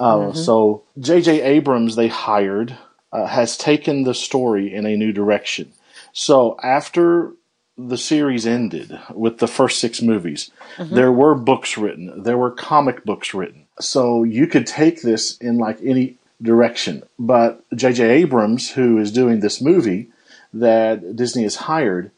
Uh, 0.00 0.32
So 0.32 0.84
J.J. 0.98 1.42
Abrams, 1.42 1.96
they 1.96 2.08
hired, 2.08 2.76
uh, 3.12 3.26
has 3.26 3.56
taken 3.56 4.04
the 4.04 4.14
story 4.14 4.72
in 4.72 4.86
a 4.86 4.96
new 4.96 5.12
direction. 5.12 5.72
So 6.12 6.56
after 6.62 7.32
the 7.78 7.96
series 7.96 8.46
ended 8.46 8.98
with 9.14 9.38
the 9.38 9.46
first 9.46 9.78
six 9.78 10.02
movies, 10.02 10.50
mm-hmm. 10.76 10.94
there 10.94 11.12
were 11.12 11.34
books 11.36 11.78
written, 11.78 12.24
there 12.24 12.36
were 12.36 12.50
comic 12.50 13.04
books 13.04 13.32
written. 13.32 13.66
So 13.80 14.24
you 14.24 14.48
could 14.48 14.66
take 14.66 15.02
this 15.02 15.38
in 15.38 15.58
like 15.58 15.78
any 15.82 16.16
direction. 16.42 17.04
But 17.18 17.64
J.J. 17.74 18.04
Abrams, 18.22 18.70
who 18.72 18.98
is 18.98 19.12
doing 19.12 19.40
this 19.40 19.60
movie 19.60 20.08
that 20.52 21.14
Disney 21.16 21.44
has 21.44 21.56
hired, 21.56 22.10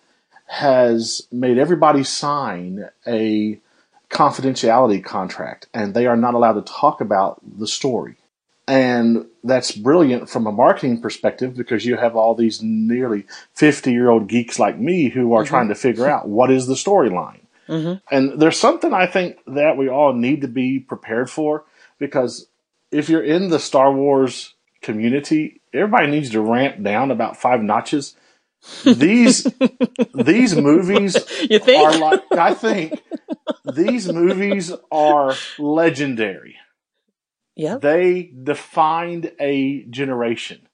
has 0.47 1.26
made 1.31 1.59
everybody 1.59 2.05
sign 2.05 2.88
a 3.07 3.61
confidentiality 4.09 5.05
contract, 5.05 5.69
and 5.73 5.95
they 5.95 6.07
are 6.07 6.17
not 6.17 6.35
allowed 6.35 6.55
to 6.55 6.73
talk 6.73 7.00
about 7.00 7.40
the 7.59 7.67
story. 7.67 8.17
And 8.71 9.27
that's 9.43 9.73
brilliant 9.73 10.31
from 10.31 10.47
a 10.47 10.53
marketing 10.53 11.00
perspective 11.00 11.57
because 11.57 11.85
you 11.85 11.97
have 11.97 12.15
all 12.15 12.37
these 12.37 12.62
nearly 12.62 13.27
50 13.55 13.91
year 13.91 14.09
old 14.09 14.29
geeks 14.29 14.61
like 14.61 14.79
me 14.79 15.09
who 15.09 15.33
are 15.35 15.43
mm-hmm. 15.43 15.49
trying 15.49 15.69
to 15.71 15.75
figure 15.75 16.09
out 16.09 16.29
what 16.29 16.53
is 16.53 16.69
the 16.69 16.75
storyline. 16.75 17.41
Mm-hmm. 17.69 17.95
And 18.15 18.41
there's 18.41 18.61
something 18.61 18.95
I 18.95 19.07
think 19.07 19.39
that 19.49 19.77
we 19.77 19.89
all 19.89 20.12
need 20.12 20.43
to 20.43 20.47
be 20.47 20.79
prepared 20.79 21.29
for 21.29 21.65
because 21.99 22.47
if 22.93 23.09
you're 23.09 23.25
in 23.25 23.49
the 23.49 23.59
Star 23.59 23.93
Wars 23.93 24.55
community, 24.83 25.61
everybody 25.75 26.07
needs 26.07 26.31
to 26.31 26.41
ramp 26.41 26.81
down 26.81 27.11
about 27.11 27.37
five 27.37 27.62
notches. 27.62 28.15
These 28.85 29.49
these 30.15 30.55
movies 30.55 31.17
You 31.50 31.59
think? 31.59 31.89
are 31.89 31.99
like 31.99 32.23
I 32.31 32.55
think 32.55 33.03
these 33.75 34.12
movies 34.12 34.71
are 34.93 35.35
legendary. 35.59 36.55
Yep. 37.57 37.80
They 37.80 38.33
defined 38.42 39.33
a 39.40 39.85
generation. 39.85 40.69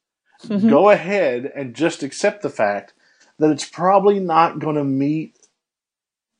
Mm-hmm. 0.45 0.68
Go 0.68 0.90
ahead 0.90 1.50
and 1.54 1.75
just 1.75 2.02
accept 2.02 2.42
the 2.42 2.50
fact 2.50 2.92
that 3.38 3.50
it's 3.50 3.68
probably 3.68 4.21
not 4.21 4.59
going 4.59 4.76
to 4.76 4.85
meet 4.85 5.37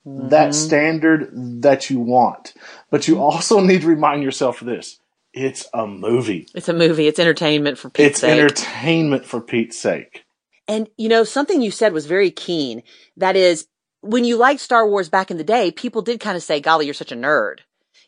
Mm-hmm. 0.07 0.29
that 0.29 0.55
standard 0.55 1.31
that 1.63 1.91
you 1.91 1.99
want. 1.99 2.55
But 2.91 3.09
you 3.09 3.21
also 3.21 3.59
need 3.59 3.81
to 3.81 3.89
remind 3.89 4.23
yourself 4.23 4.61
of 4.61 4.69
this. 4.69 5.01
It's 5.33 5.67
a 5.75 5.85
movie. 5.85 6.47
It's 6.55 6.69
a 6.69 6.73
movie. 6.73 7.09
It's 7.09 7.19
entertainment 7.19 7.77
for 7.77 7.91
Pete's 7.91 8.11
It's 8.11 8.21
sake. 8.21 8.31
It's 8.41 8.63
entertainment 8.63 9.25
for 9.25 9.41
Pete's 9.41 9.77
sake. 9.77 10.25
And 10.69 10.89
you 10.97 11.09
know, 11.09 11.25
something 11.25 11.61
you 11.61 11.73
said 11.73 11.93
was 11.93 12.07
very 12.07 12.31
keen. 12.31 12.85
That 13.17 13.35
is, 13.35 13.67
when 14.01 14.25
you 14.25 14.37
liked 14.37 14.61
Star 14.61 14.89
Wars 14.89 15.09
back 15.09 15.33
in 15.33 15.39
the 15.39 15.45
day, 15.45 15.73
people 15.73 16.03
did 16.03 16.21
kind 16.21 16.37
of 16.37 16.43
say, 16.45 16.61
golly, 16.61 16.85
you're 16.87 16.95
such 16.95 17.11
a 17.11 17.17
nerd. 17.17 17.59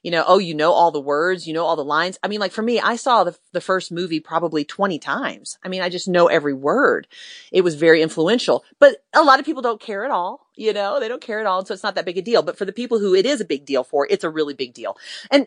You 0.02 0.10
know, 0.10 0.24
oh, 0.26 0.38
you 0.38 0.54
know 0.54 0.72
all 0.72 0.90
the 0.90 1.00
words, 1.00 1.46
you 1.46 1.54
know 1.54 1.64
all 1.64 1.76
the 1.76 1.84
lines. 1.84 2.18
I 2.22 2.28
mean, 2.28 2.40
like 2.40 2.52
for 2.52 2.62
me, 2.62 2.80
I 2.80 2.96
saw 2.96 3.24
the, 3.24 3.36
the 3.52 3.60
first 3.60 3.90
movie 3.90 4.20
probably 4.20 4.64
20 4.64 4.98
times. 4.98 5.58
I 5.64 5.68
mean, 5.68 5.82
I 5.82 5.88
just 5.88 6.08
know 6.08 6.26
every 6.26 6.54
word. 6.54 7.06
It 7.52 7.62
was 7.62 7.74
very 7.74 8.02
influential, 8.02 8.64
but 8.78 9.04
a 9.14 9.22
lot 9.22 9.40
of 9.40 9.46
people 9.46 9.62
don't 9.62 9.80
care 9.80 10.04
at 10.04 10.10
all. 10.10 10.46
You 10.56 10.72
know, 10.72 11.00
they 11.00 11.08
don't 11.08 11.22
care 11.22 11.40
at 11.40 11.46
all. 11.46 11.58
And 11.58 11.68
so 11.68 11.74
it's 11.74 11.82
not 11.82 11.94
that 11.94 12.04
big 12.04 12.18
a 12.18 12.22
deal. 12.22 12.42
But 12.42 12.58
for 12.58 12.64
the 12.64 12.72
people 12.72 12.98
who 12.98 13.14
it 13.14 13.26
is 13.26 13.40
a 13.40 13.44
big 13.44 13.64
deal 13.64 13.84
for, 13.84 14.06
it's 14.08 14.24
a 14.24 14.30
really 14.30 14.54
big 14.54 14.74
deal. 14.74 14.96
And, 15.30 15.46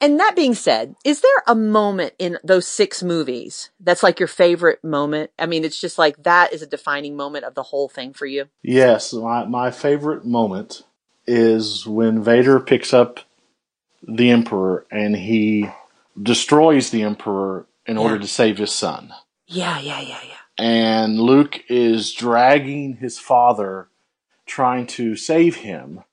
and 0.00 0.18
that 0.18 0.34
being 0.34 0.54
said, 0.54 0.96
is 1.04 1.20
there 1.20 1.42
a 1.46 1.54
moment 1.54 2.14
in 2.18 2.38
those 2.42 2.66
six 2.66 3.02
movies 3.02 3.70
that's 3.80 4.02
like 4.02 4.18
your 4.18 4.28
favorite 4.28 4.82
moment? 4.82 5.30
I 5.38 5.46
mean, 5.46 5.64
it's 5.64 5.80
just 5.80 5.98
like 5.98 6.22
that 6.22 6.52
is 6.52 6.62
a 6.62 6.66
defining 6.66 7.16
moment 7.16 7.44
of 7.44 7.54
the 7.54 7.64
whole 7.64 7.88
thing 7.88 8.14
for 8.14 8.24
you. 8.24 8.48
Yes, 8.62 9.12
my, 9.12 9.44
my 9.44 9.70
favorite 9.70 10.24
moment 10.24 10.82
is 11.26 11.86
when 11.86 12.22
Vader 12.22 12.58
picks 12.60 12.94
up 12.94 13.20
the 14.06 14.30
Emperor 14.30 14.86
and 14.90 15.16
he 15.16 15.68
destroys 16.20 16.90
the 16.90 17.02
Emperor 17.02 17.66
in 17.86 17.96
order 17.96 18.18
to 18.18 18.26
save 18.26 18.58
his 18.58 18.72
son. 18.72 19.12
Yeah, 19.46 19.78
yeah, 19.80 20.00
yeah, 20.00 20.20
yeah. 20.26 20.34
And 20.58 21.18
Luke 21.18 21.64
is 21.68 22.12
dragging 22.12 22.96
his 22.96 23.18
father, 23.18 23.88
trying 24.46 24.86
to 24.88 25.16
save 25.16 25.56
him, 25.56 26.04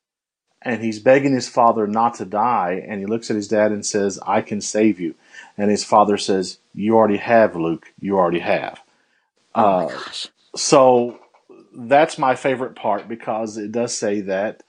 and 0.61 0.81
he's 0.81 0.99
begging 0.99 1.33
his 1.33 1.49
father 1.49 1.85
not 1.85 2.15
to 2.15 2.25
die. 2.25 2.83
And 2.87 2.99
he 2.99 3.05
looks 3.05 3.29
at 3.29 3.35
his 3.35 3.47
dad 3.47 3.71
and 3.71 3.85
says, 3.85 4.19
"I 4.25 4.41
can 4.41 4.61
save 4.61 4.99
you." 4.99 5.15
And 5.57 5.69
his 5.69 5.83
father 5.83 6.17
says, 6.17 6.59
"You 6.73 6.95
already 6.95 7.17
have, 7.17 7.55
Luke. 7.55 7.93
You 7.99 8.17
already 8.17 8.39
have." 8.39 8.81
Oh 9.53 9.89
Uh, 9.89 9.99
so 10.55 11.19
that's 11.75 12.17
my 12.17 12.35
favorite 12.35 12.75
part 12.75 13.07
because 13.07 13.57
it 13.57 13.71
does 13.71 13.95
say 13.95 14.21
that 14.21 14.63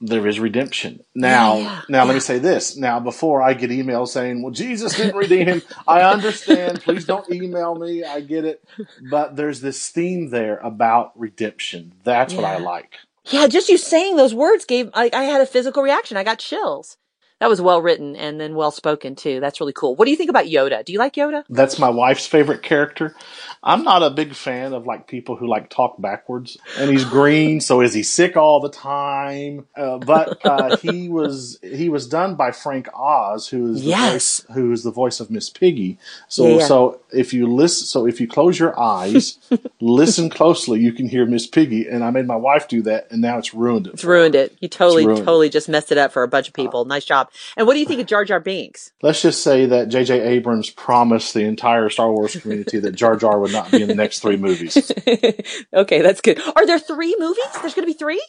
there 0.00 0.26
is 0.26 0.40
redemption. 0.40 1.04
Now, 1.14 1.56
Yeah, 1.56 1.62
yeah, 1.62 1.82
now 1.88 2.04
let 2.04 2.14
me 2.14 2.20
say 2.20 2.38
this. 2.38 2.76
Now, 2.76 3.00
before 3.00 3.42
I 3.42 3.54
get 3.54 3.70
emails 3.70 4.08
saying, 4.08 4.42
"Well, 4.42 4.52
Jesus 4.52 4.96
didn't 4.96 5.16
redeem 5.16 5.46
him," 5.46 5.62
I 5.86 6.02
understand. 6.02 6.82
Please 6.82 7.04
don't 7.04 7.30
email 7.30 7.74
me. 7.74 8.04
I 8.04 8.20
get 8.20 8.44
it, 8.44 8.64
but 9.10 9.36
there's 9.36 9.60
this 9.60 9.88
theme 9.88 10.30
there 10.30 10.58
about 10.58 11.18
redemption. 11.18 11.92
That's 12.04 12.34
what 12.34 12.44
I 12.44 12.58
like. 12.58 12.96
Yeah, 13.26 13.46
just 13.46 13.68
you 13.68 13.76
saying 13.76 14.16
those 14.16 14.34
words 14.34 14.64
gave 14.64 14.90
I, 14.94 15.10
I 15.12 15.24
had 15.24 15.40
a 15.40 15.46
physical 15.46 15.82
reaction. 15.82 16.16
I 16.16 16.24
got 16.24 16.38
chills. 16.38 16.96
That 17.40 17.48
was 17.48 17.60
well 17.60 17.80
written 17.80 18.16
and 18.16 18.38
then 18.38 18.54
well 18.54 18.70
spoken 18.70 19.16
too. 19.16 19.40
That's 19.40 19.60
really 19.60 19.72
cool. 19.72 19.96
What 19.96 20.04
do 20.04 20.10
you 20.10 20.16
think 20.16 20.28
about 20.28 20.44
Yoda? 20.44 20.84
Do 20.84 20.92
you 20.92 20.98
like 20.98 21.14
Yoda? 21.14 21.44
That's 21.48 21.78
my 21.78 21.88
wife's 21.88 22.26
favorite 22.26 22.62
character. 22.62 23.14
I'm 23.62 23.82
not 23.82 24.02
a 24.02 24.10
big 24.10 24.34
fan 24.34 24.72
of 24.74 24.86
like 24.86 25.06
people 25.06 25.36
who 25.36 25.46
like 25.46 25.70
talk 25.70 26.00
backwards. 26.00 26.58
And 26.78 26.90
he's 26.90 27.04
green, 27.04 27.60
so 27.60 27.80
is 27.80 27.94
he 27.94 28.02
sick 28.02 28.36
all 28.36 28.60
the 28.60 28.70
time? 28.70 29.66
Uh, 29.74 29.98
but 29.98 30.44
uh, 30.44 30.76
he 30.82 31.08
was 31.08 31.58
he 31.62 31.88
was 31.88 32.06
done 32.06 32.34
by 32.34 32.52
Frank 32.52 32.88
Oz, 32.94 33.48
who 33.48 33.72
is 33.72 33.82
the 33.84 33.88
Yes. 33.90 34.10
voice 34.12 34.54
who 34.54 34.72
is 34.72 34.82
the 34.82 34.90
voice 34.90 35.18
of 35.18 35.30
Miss 35.30 35.48
Piggy. 35.48 35.98
So 36.28 36.58
Yeah, 36.58 36.66
so 36.66 37.00
if 37.10 37.32
you 37.32 37.46
listen, 37.46 37.86
so 37.86 38.06
if 38.06 38.20
you 38.20 38.28
close 38.28 38.58
your 38.58 38.78
eyes, 38.78 39.38
listen 39.80 40.28
closely, 40.28 40.80
you 40.80 40.92
can 40.92 41.08
hear 41.08 41.24
Miss 41.24 41.46
Piggy. 41.46 41.86
And 41.88 42.04
I 42.04 42.10
made 42.10 42.26
my 42.26 42.36
wife 42.36 42.68
do 42.68 42.82
that, 42.82 43.08
and 43.10 43.22
now 43.22 43.38
it's 43.38 43.54
ruined 43.54 43.86
it. 43.86 43.94
It's 43.94 44.04
ruined 44.04 44.34
it. 44.34 44.56
You 44.60 44.68
totally, 44.68 45.04
totally 45.04 45.48
just 45.48 45.68
messed 45.70 45.90
it 45.90 45.98
up 45.98 46.12
for 46.12 46.22
a 46.22 46.28
bunch 46.28 46.48
of 46.48 46.54
people. 46.54 46.84
Nice 46.84 47.04
job. 47.04 47.29
And 47.56 47.66
what 47.66 47.74
do 47.74 47.80
you 47.80 47.86
think 47.86 48.00
of 48.00 48.06
Jar 48.06 48.24
Jar 48.24 48.40
Binks? 48.40 48.92
Let's 49.02 49.22
just 49.22 49.42
say 49.42 49.66
that 49.66 49.88
J.J. 49.88 50.20
Abrams 50.20 50.70
promised 50.70 51.34
the 51.34 51.44
entire 51.44 51.88
Star 51.88 52.12
Wars 52.12 52.36
community 52.36 52.78
that 52.80 52.92
Jar 52.92 53.16
Jar 53.16 53.38
would 53.38 53.52
not 53.52 53.70
be 53.70 53.82
in 53.82 53.88
the 53.88 53.94
next 53.94 54.20
three 54.20 54.36
movies. 54.36 54.90
okay, 55.74 56.02
that's 56.02 56.20
good. 56.20 56.40
Are 56.56 56.66
there 56.66 56.78
three 56.78 57.14
movies? 57.18 57.44
There's 57.60 57.74
going 57.74 57.86
to 57.86 57.92
be 57.92 57.98
three? 57.98 58.22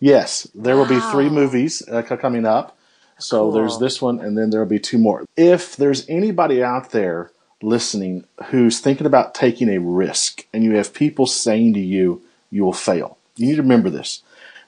Yes, 0.00 0.46
there 0.54 0.76
will 0.76 0.86
be 0.86 1.00
three 1.00 1.28
movies 1.28 1.82
uh, 1.88 2.02
coming 2.02 2.46
up. 2.46 2.76
So 3.18 3.42
Cool. 3.44 3.52
there's 3.52 3.78
this 3.78 4.00
one, 4.00 4.20
and 4.20 4.38
then 4.38 4.50
there 4.50 4.60
will 4.60 4.68
be 4.68 4.78
two 4.78 4.98
more. 4.98 5.24
If 5.36 5.76
there's 5.76 6.08
anybody 6.08 6.62
out 6.62 6.90
there 6.90 7.32
listening 7.62 8.24
who's 8.46 8.78
thinking 8.78 9.06
about 9.06 9.34
taking 9.34 9.68
a 9.68 9.78
risk, 9.78 10.46
and 10.52 10.62
you 10.62 10.76
have 10.76 10.94
people 10.94 11.26
saying 11.26 11.74
to 11.74 11.80
you, 11.80 12.22
you 12.50 12.64
will 12.64 12.72
fail, 12.72 13.18
you 13.36 13.48
need 13.48 13.56
to 13.56 13.62
remember 13.62 13.90
this. 13.90 14.22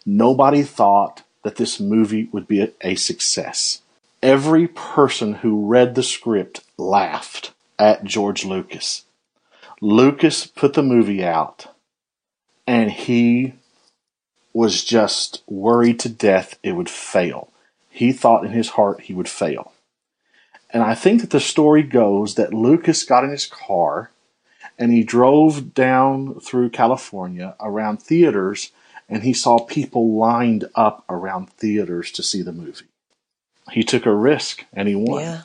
Nobody 0.04 0.62
thought 0.62 1.22
that 1.42 1.56
this 1.56 1.80
movie 1.80 2.28
would 2.32 2.46
be 2.46 2.60
a, 2.60 2.70
a 2.82 2.94
success. 2.94 3.82
Every 4.22 4.68
person 4.68 5.34
who 5.34 5.66
read 5.66 5.94
the 5.94 6.02
script 6.02 6.60
laughed 6.76 7.52
at 7.78 8.04
George 8.04 8.44
Lucas. 8.44 9.04
Lucas 9.80 10.46
put 10.46 10.74
the 10.74 10.82
movie 10.82 11.24
out, 11.24 11.74
and 12.66 12.90
he 12.90 13.54
was 14.52 14.84
just 14.84 15.42
worried 15.46 15.98
to 16.00 16.08
death 16.08 16.58
it 16.62 16.72
would 16.72 16.90
fail. 16.90 17.50
He 17.88 18.12
thought 18.12 18.44
in 18.44 18.52
his 18.52 18.70
heart 18.70 19.02
he 19.02 19.14
would 19.14 19.28
fail. 19.28 19.72
And 20.72 20.82
I 20.82 20.94
think 20.94 21.20
that 21.20 21.30
the 21.30 21.40
story 21.40 21.82
goes 21.82 22.34
that 22.34 22.54
Lucas 22.54 23.04
got 23.04 23.24
in 23.24 23.30
his 23.30 23.46
car 23.46 24.10
and 24.78 24.92
he 24.92 25.02
drove 25.02 25.74
down 25.74 26.40
through 26.40 26.70
California 26.70 27.54
around 27.60 28.02
theaters 28.02 28.70
and 29.10 29.24
he 29.24 29.32
saw 29.32 29.58
people 29.58 30.16
lined 30.16 30.66
up 30.74 31.04
around 31.08 31.50
theaters 31.50 32.12
to 32.12 32.22
see 32.22 32.42
the 32.42 32.52
movie. 32.52 32.86
He 33.72 33.82
took 33.82 34.06
a 34.06 34.14
risk 34.14 34.64
and 34.72 34.88
he 34.88 34.94
won. 34.94 35.22
Yeah. 35.22 35.42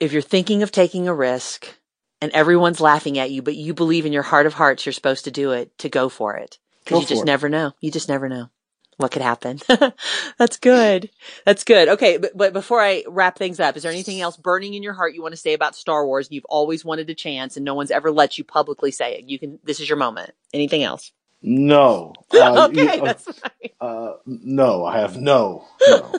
If 0.00 0.12
you're 0.12 0.22
thinking 0.22 0.62
of 0.62 0.72
taking 0.72 1.06
a 1.06 1.14
risk 1.14 1.78
and 2.20 2.32
everyone's 2.32 2.80
laughing 2.80 3.18
at 3.18 3.30
you, 3.30 3.42
but 3.42 3.54
you 3.54 3.74
believe 3.74 4.06
in 4.06 4.12
your 4.12 4.22
heart 4.22 4.46
of 4.46 4.54
hearts 4.54 4.84
you're 4.84 4.92
supposed 4.92 5.24
to 5.24 5.30
do 5.30 5.52
it, 5.52 5.76
to 5.78 5.88
go 5.88 6.08
for 6.08 6.36
it. 6.36 6.58
Because 6.84 7.02
you 7.02 7.06
just 7.06 7.22
it. 7.22 7.26
never 7.26 7.48
know. 7.48 7.72
You 7.80 7.90
just 7.90 8.08
never 8.08 8.28
know 8.28 8.48
what 8.96 9.10
could 9.10 9.22
happen. 9.22 9.60
That's 10.38 10.56
good. 10.56 11.10
That's 11.44 11.64
good. 11.64 11.88
Okay, 11.88 12.16
but, 12.16 12.36
but 12.36 12.52
before 12.52 12.80
I 12.80 13.04
wrap 13.06 13.36
things 13.36 13.60
up, 13.60 13.76
is 13.76 13.82
there 13.82 13.92
anything 13.92 14.20
else 14.20 14.36
burning 14.36 14.74
in 14.74 14.82
your 14.82 14.94
heart 14.94 15.14
you 15.14 15.22
want 15.22 15.32
to 15.32 15.40
say 15.40 15.52
about 15.52 15.74
Star 15.74 16.06
Wars? 16.06 16.28
You've 16.30 16.46
always 16.46 16.84
wanted 16.84 17.10
a 17.10 17.14
chance, 17.14 17.56
and 17.56 17.64
no 17.64 17.74
one's 17.74 17.90
ever 17.90 18.10
let 18.10 18.38
you 18.38 18.44
publicly 18.44 18.90
say 18.90 19.16
it. 19.16 19.24
You 19.24 19.38
can. 19.38 19.58
This 19.64 19.80
is 19.80 19.88
your 19.88 19.98
moment. 19.98 20.32
Anything 20.54 20.82
else? 20.82 21.12
No. 21.42 22.12
Uh, 22.34 22.66
okay, 22.68 22.96
you- 22.96 23.02
uh, 23.02 23.04
that's 23.04 23.24
fine. 23.24 23.70
uh, 23.80 24.12
no, 24.26 24.84
I 24.84 24.98
have 24.98 25.16
no. 25.16 25.64
no. 25.88 26.12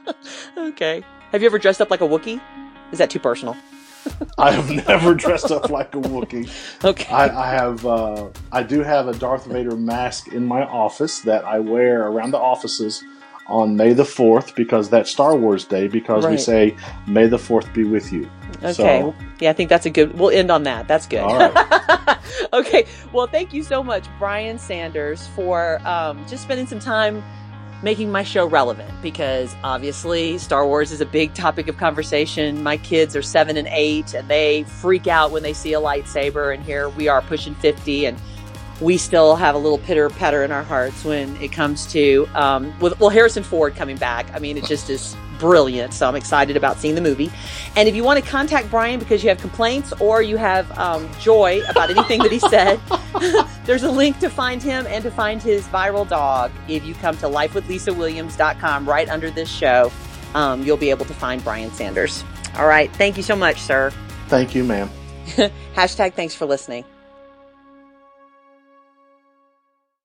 Okay. 0.56 1.02
Have 1.30 1.42
you 1.42 1.46
ever 1.46 1.58
dressed 1.58 1.80
up 1.80 1.90
like 1.90 2.00
a 2.00 2.08
Wookiee? 2.08 2.40
Is 2.90 2.98
that 2.98 3.10
too 3.10 3.18
personal? 3.18 3.54
I 4.38 4.50
have 4.50 4.70
never 4.88 5.14
dressed 5.14 5.50
up 5.50 5.68
like 5.70 5.94
a 5.94 5.98
Wookiee. 5.98 6.50
Okay. 6.84 7.12
I, 7.12 7.28
I 7.28 7.48
have, 7.50 7.84
uh, 7.86 8.28
I 8.50 8.62
do 8.62 8.82
have 8.82 9.08
a 9.08 9.12
Darth 9.14 9.44
Vader 9.46 9.76
mask 9.76 10.28
in 10.28 10.46
my 10.46 10.64
office 10.64 11.20
that 11.20 11.44
I 11.44 11.58
wear 11.58 12.06
around 12.08 12.30
the 12.32 12.38
offices 12.38 13.04
on 13.46 13.76
May 13.76 13.92
the 13.92 14.04
Fourth 14.06 14.54
because 14.56 14.88
that's 14.88 15.10
Star 15.10 15.36
Wars 15.36 15.64
Day. 15.64 15.86
Because 15.86 16.24
we 16.26 16.38
say 16.38 16.74
May 17.06 17.26
the 17.26 17.38
Fourth 17.38 17.72
be 17.74 17.84
with 17.84 18.10
you. 18.12 18.28
Okay. 18.64 19.00
So, 19.00 19.14
yeah, 19.40 19.50
I 19.50 19.52
think 19.52 19.68
that's 19.68 19.86
a 19.86 19.90
good. 19.90 20.18
We'll 20.18 20.30
end 20.30 20.50
on 20.50 20.62
that. 20.64 20.88
That's 20.88 21.06
good. 21.06 21.22
right. 21.22 22.18
okay. 22.52 22.86
Well, 23.12 23.26
thank 23.26 23.52
you 23.52 23.62
so 23.62 23.82
much, 23.82 24.06
Brian 24.18 24.58
Sanders, 24.58 25.26
for 25.28 25.80
um, 25.86 26.24
just 26.28 26.42
spending 26.42 26.66
some 26.66 26.78
time 26.78 27.22
making 27.82 28.12
my 28.12 28.22
show 28.22 28.46
relevant 28.46 28.90
because 29.02 29.54
obviously 29.64 30.38
Star 30.38 30.64
Wars 30.66 30.92
is 30.92 31.00
a 31.00 31.06
big 31.06 31.34
topic 31.34 31.66
of 31.66 31.76
conversation. 31.76 32.62
My 32.62 32.76
kids 32.76 33.16
are 33.16 33.22
seven 33.22 33.56
and 33.56 33.68
eight, 33.72 34.14
and 34.14 34.28
they 34.28 34.62
freak 34.64 35.06
out 35.06 35.32
when 35.32 35.42
they 35.42 35.52
see 35.52 35.74
a 35.74 35.80
lightsaber. 35.80 36.54
And 36.54 36.62
here 36.62 36.88
we 36.90 37.08
are 37.08 37.22
pushing 37.22 37.54
50, 37.56 38.06
and 38.06 38.18
we 38.80 38.96
still 38.96 39.36
have 39.36 39.54
a 39.54 39.58
little 39.58 39.78
pitter 39.78 40.08
patter 40.10 40.44
in 40.44 40.52
our 40.52 40.62
hearts 40.62 41.04
when 41.04 41.36
it 41.42 41.52
comes 41.52 41.86
to 41.92 42.28
um, 42.34 42.78
with 42.80 42.98
well 43.00 43.10
Harrison 43.10 43.42
Ford 43.42 43.74
coming 43.74 43.96
back. 43.96 44.32
I 44.34 44.38
mean, 44.38 44.56
it 44.56 44.64
just 44.64 44.88
is 44.88 45.16
brilliant. 45.42 45.92
So 45.92 46.08
I'm 46.08 46.14
excited 46.14 46.56
about 46.56 46.78
seeing 46.78 46.94
the 46.94 47.00
movie. 47.00 47.30
And 47.74 47.88
if 47.88 47.96
you 47.96 48.04
want 48.04 48.24
to 48.24 48.30
contact 48.30 48.70
Brian 48.70 49.00
because 49.00 49.24
you 49.24 49.28
have 49.28 49.38
complaints 49.38 49.92
or 50.00 50.22
you 50.22 50.36
have 50.36 50.70
um, 50.78 51.10
joy 51.18 51.60
about 51.68 51.90
anything 51.90 52.20
that 52.22 52.30
he 52.30 52.38
said, 52.38 52.80
there's 53.66 53.82
a 53.82 53.90
link 53.90 54.20
to 54.20 54.30
find 54.30 54.62
him 54.62 54.86
and 54.86 55.02
to 55.02 55.10
find 55.10 55.42
his 55.42 55.66
viral 55.66 56.08
dog. 56.08 56.52
If 56.68 56.84
you 56.84 56.94
come 56.94 57.16
to 57.18 57.26
lifewithlisawilliams.com 57.26 58.88
right 58.88 59.08
under 59.08 59.32
this 59.32 59.50
show, 59.50 59.90
um, 60.34 60.62
you'll 60.62 60.76
be 60.76 60.90
able 60.90 61.06
to 61.06 61.14
find 61.14 61.42
Brian 61.42 61.72
Sanders. 61.72 62.22
All 62.56 62.68
right. 62.68 62.90
Thank 62.92 63.16
you 63.16 63.24
so 63.24 63.34
much, 63.34 63.60
sir. 63.60 63.92
Thank 64.28 64.54
you, 64.54 64.62
ma'am. 64.62 64.88
Hashtag 65.74 66.14
thanks 66.14 66.34
for 66.34 66.46
listening. 66.46 66.84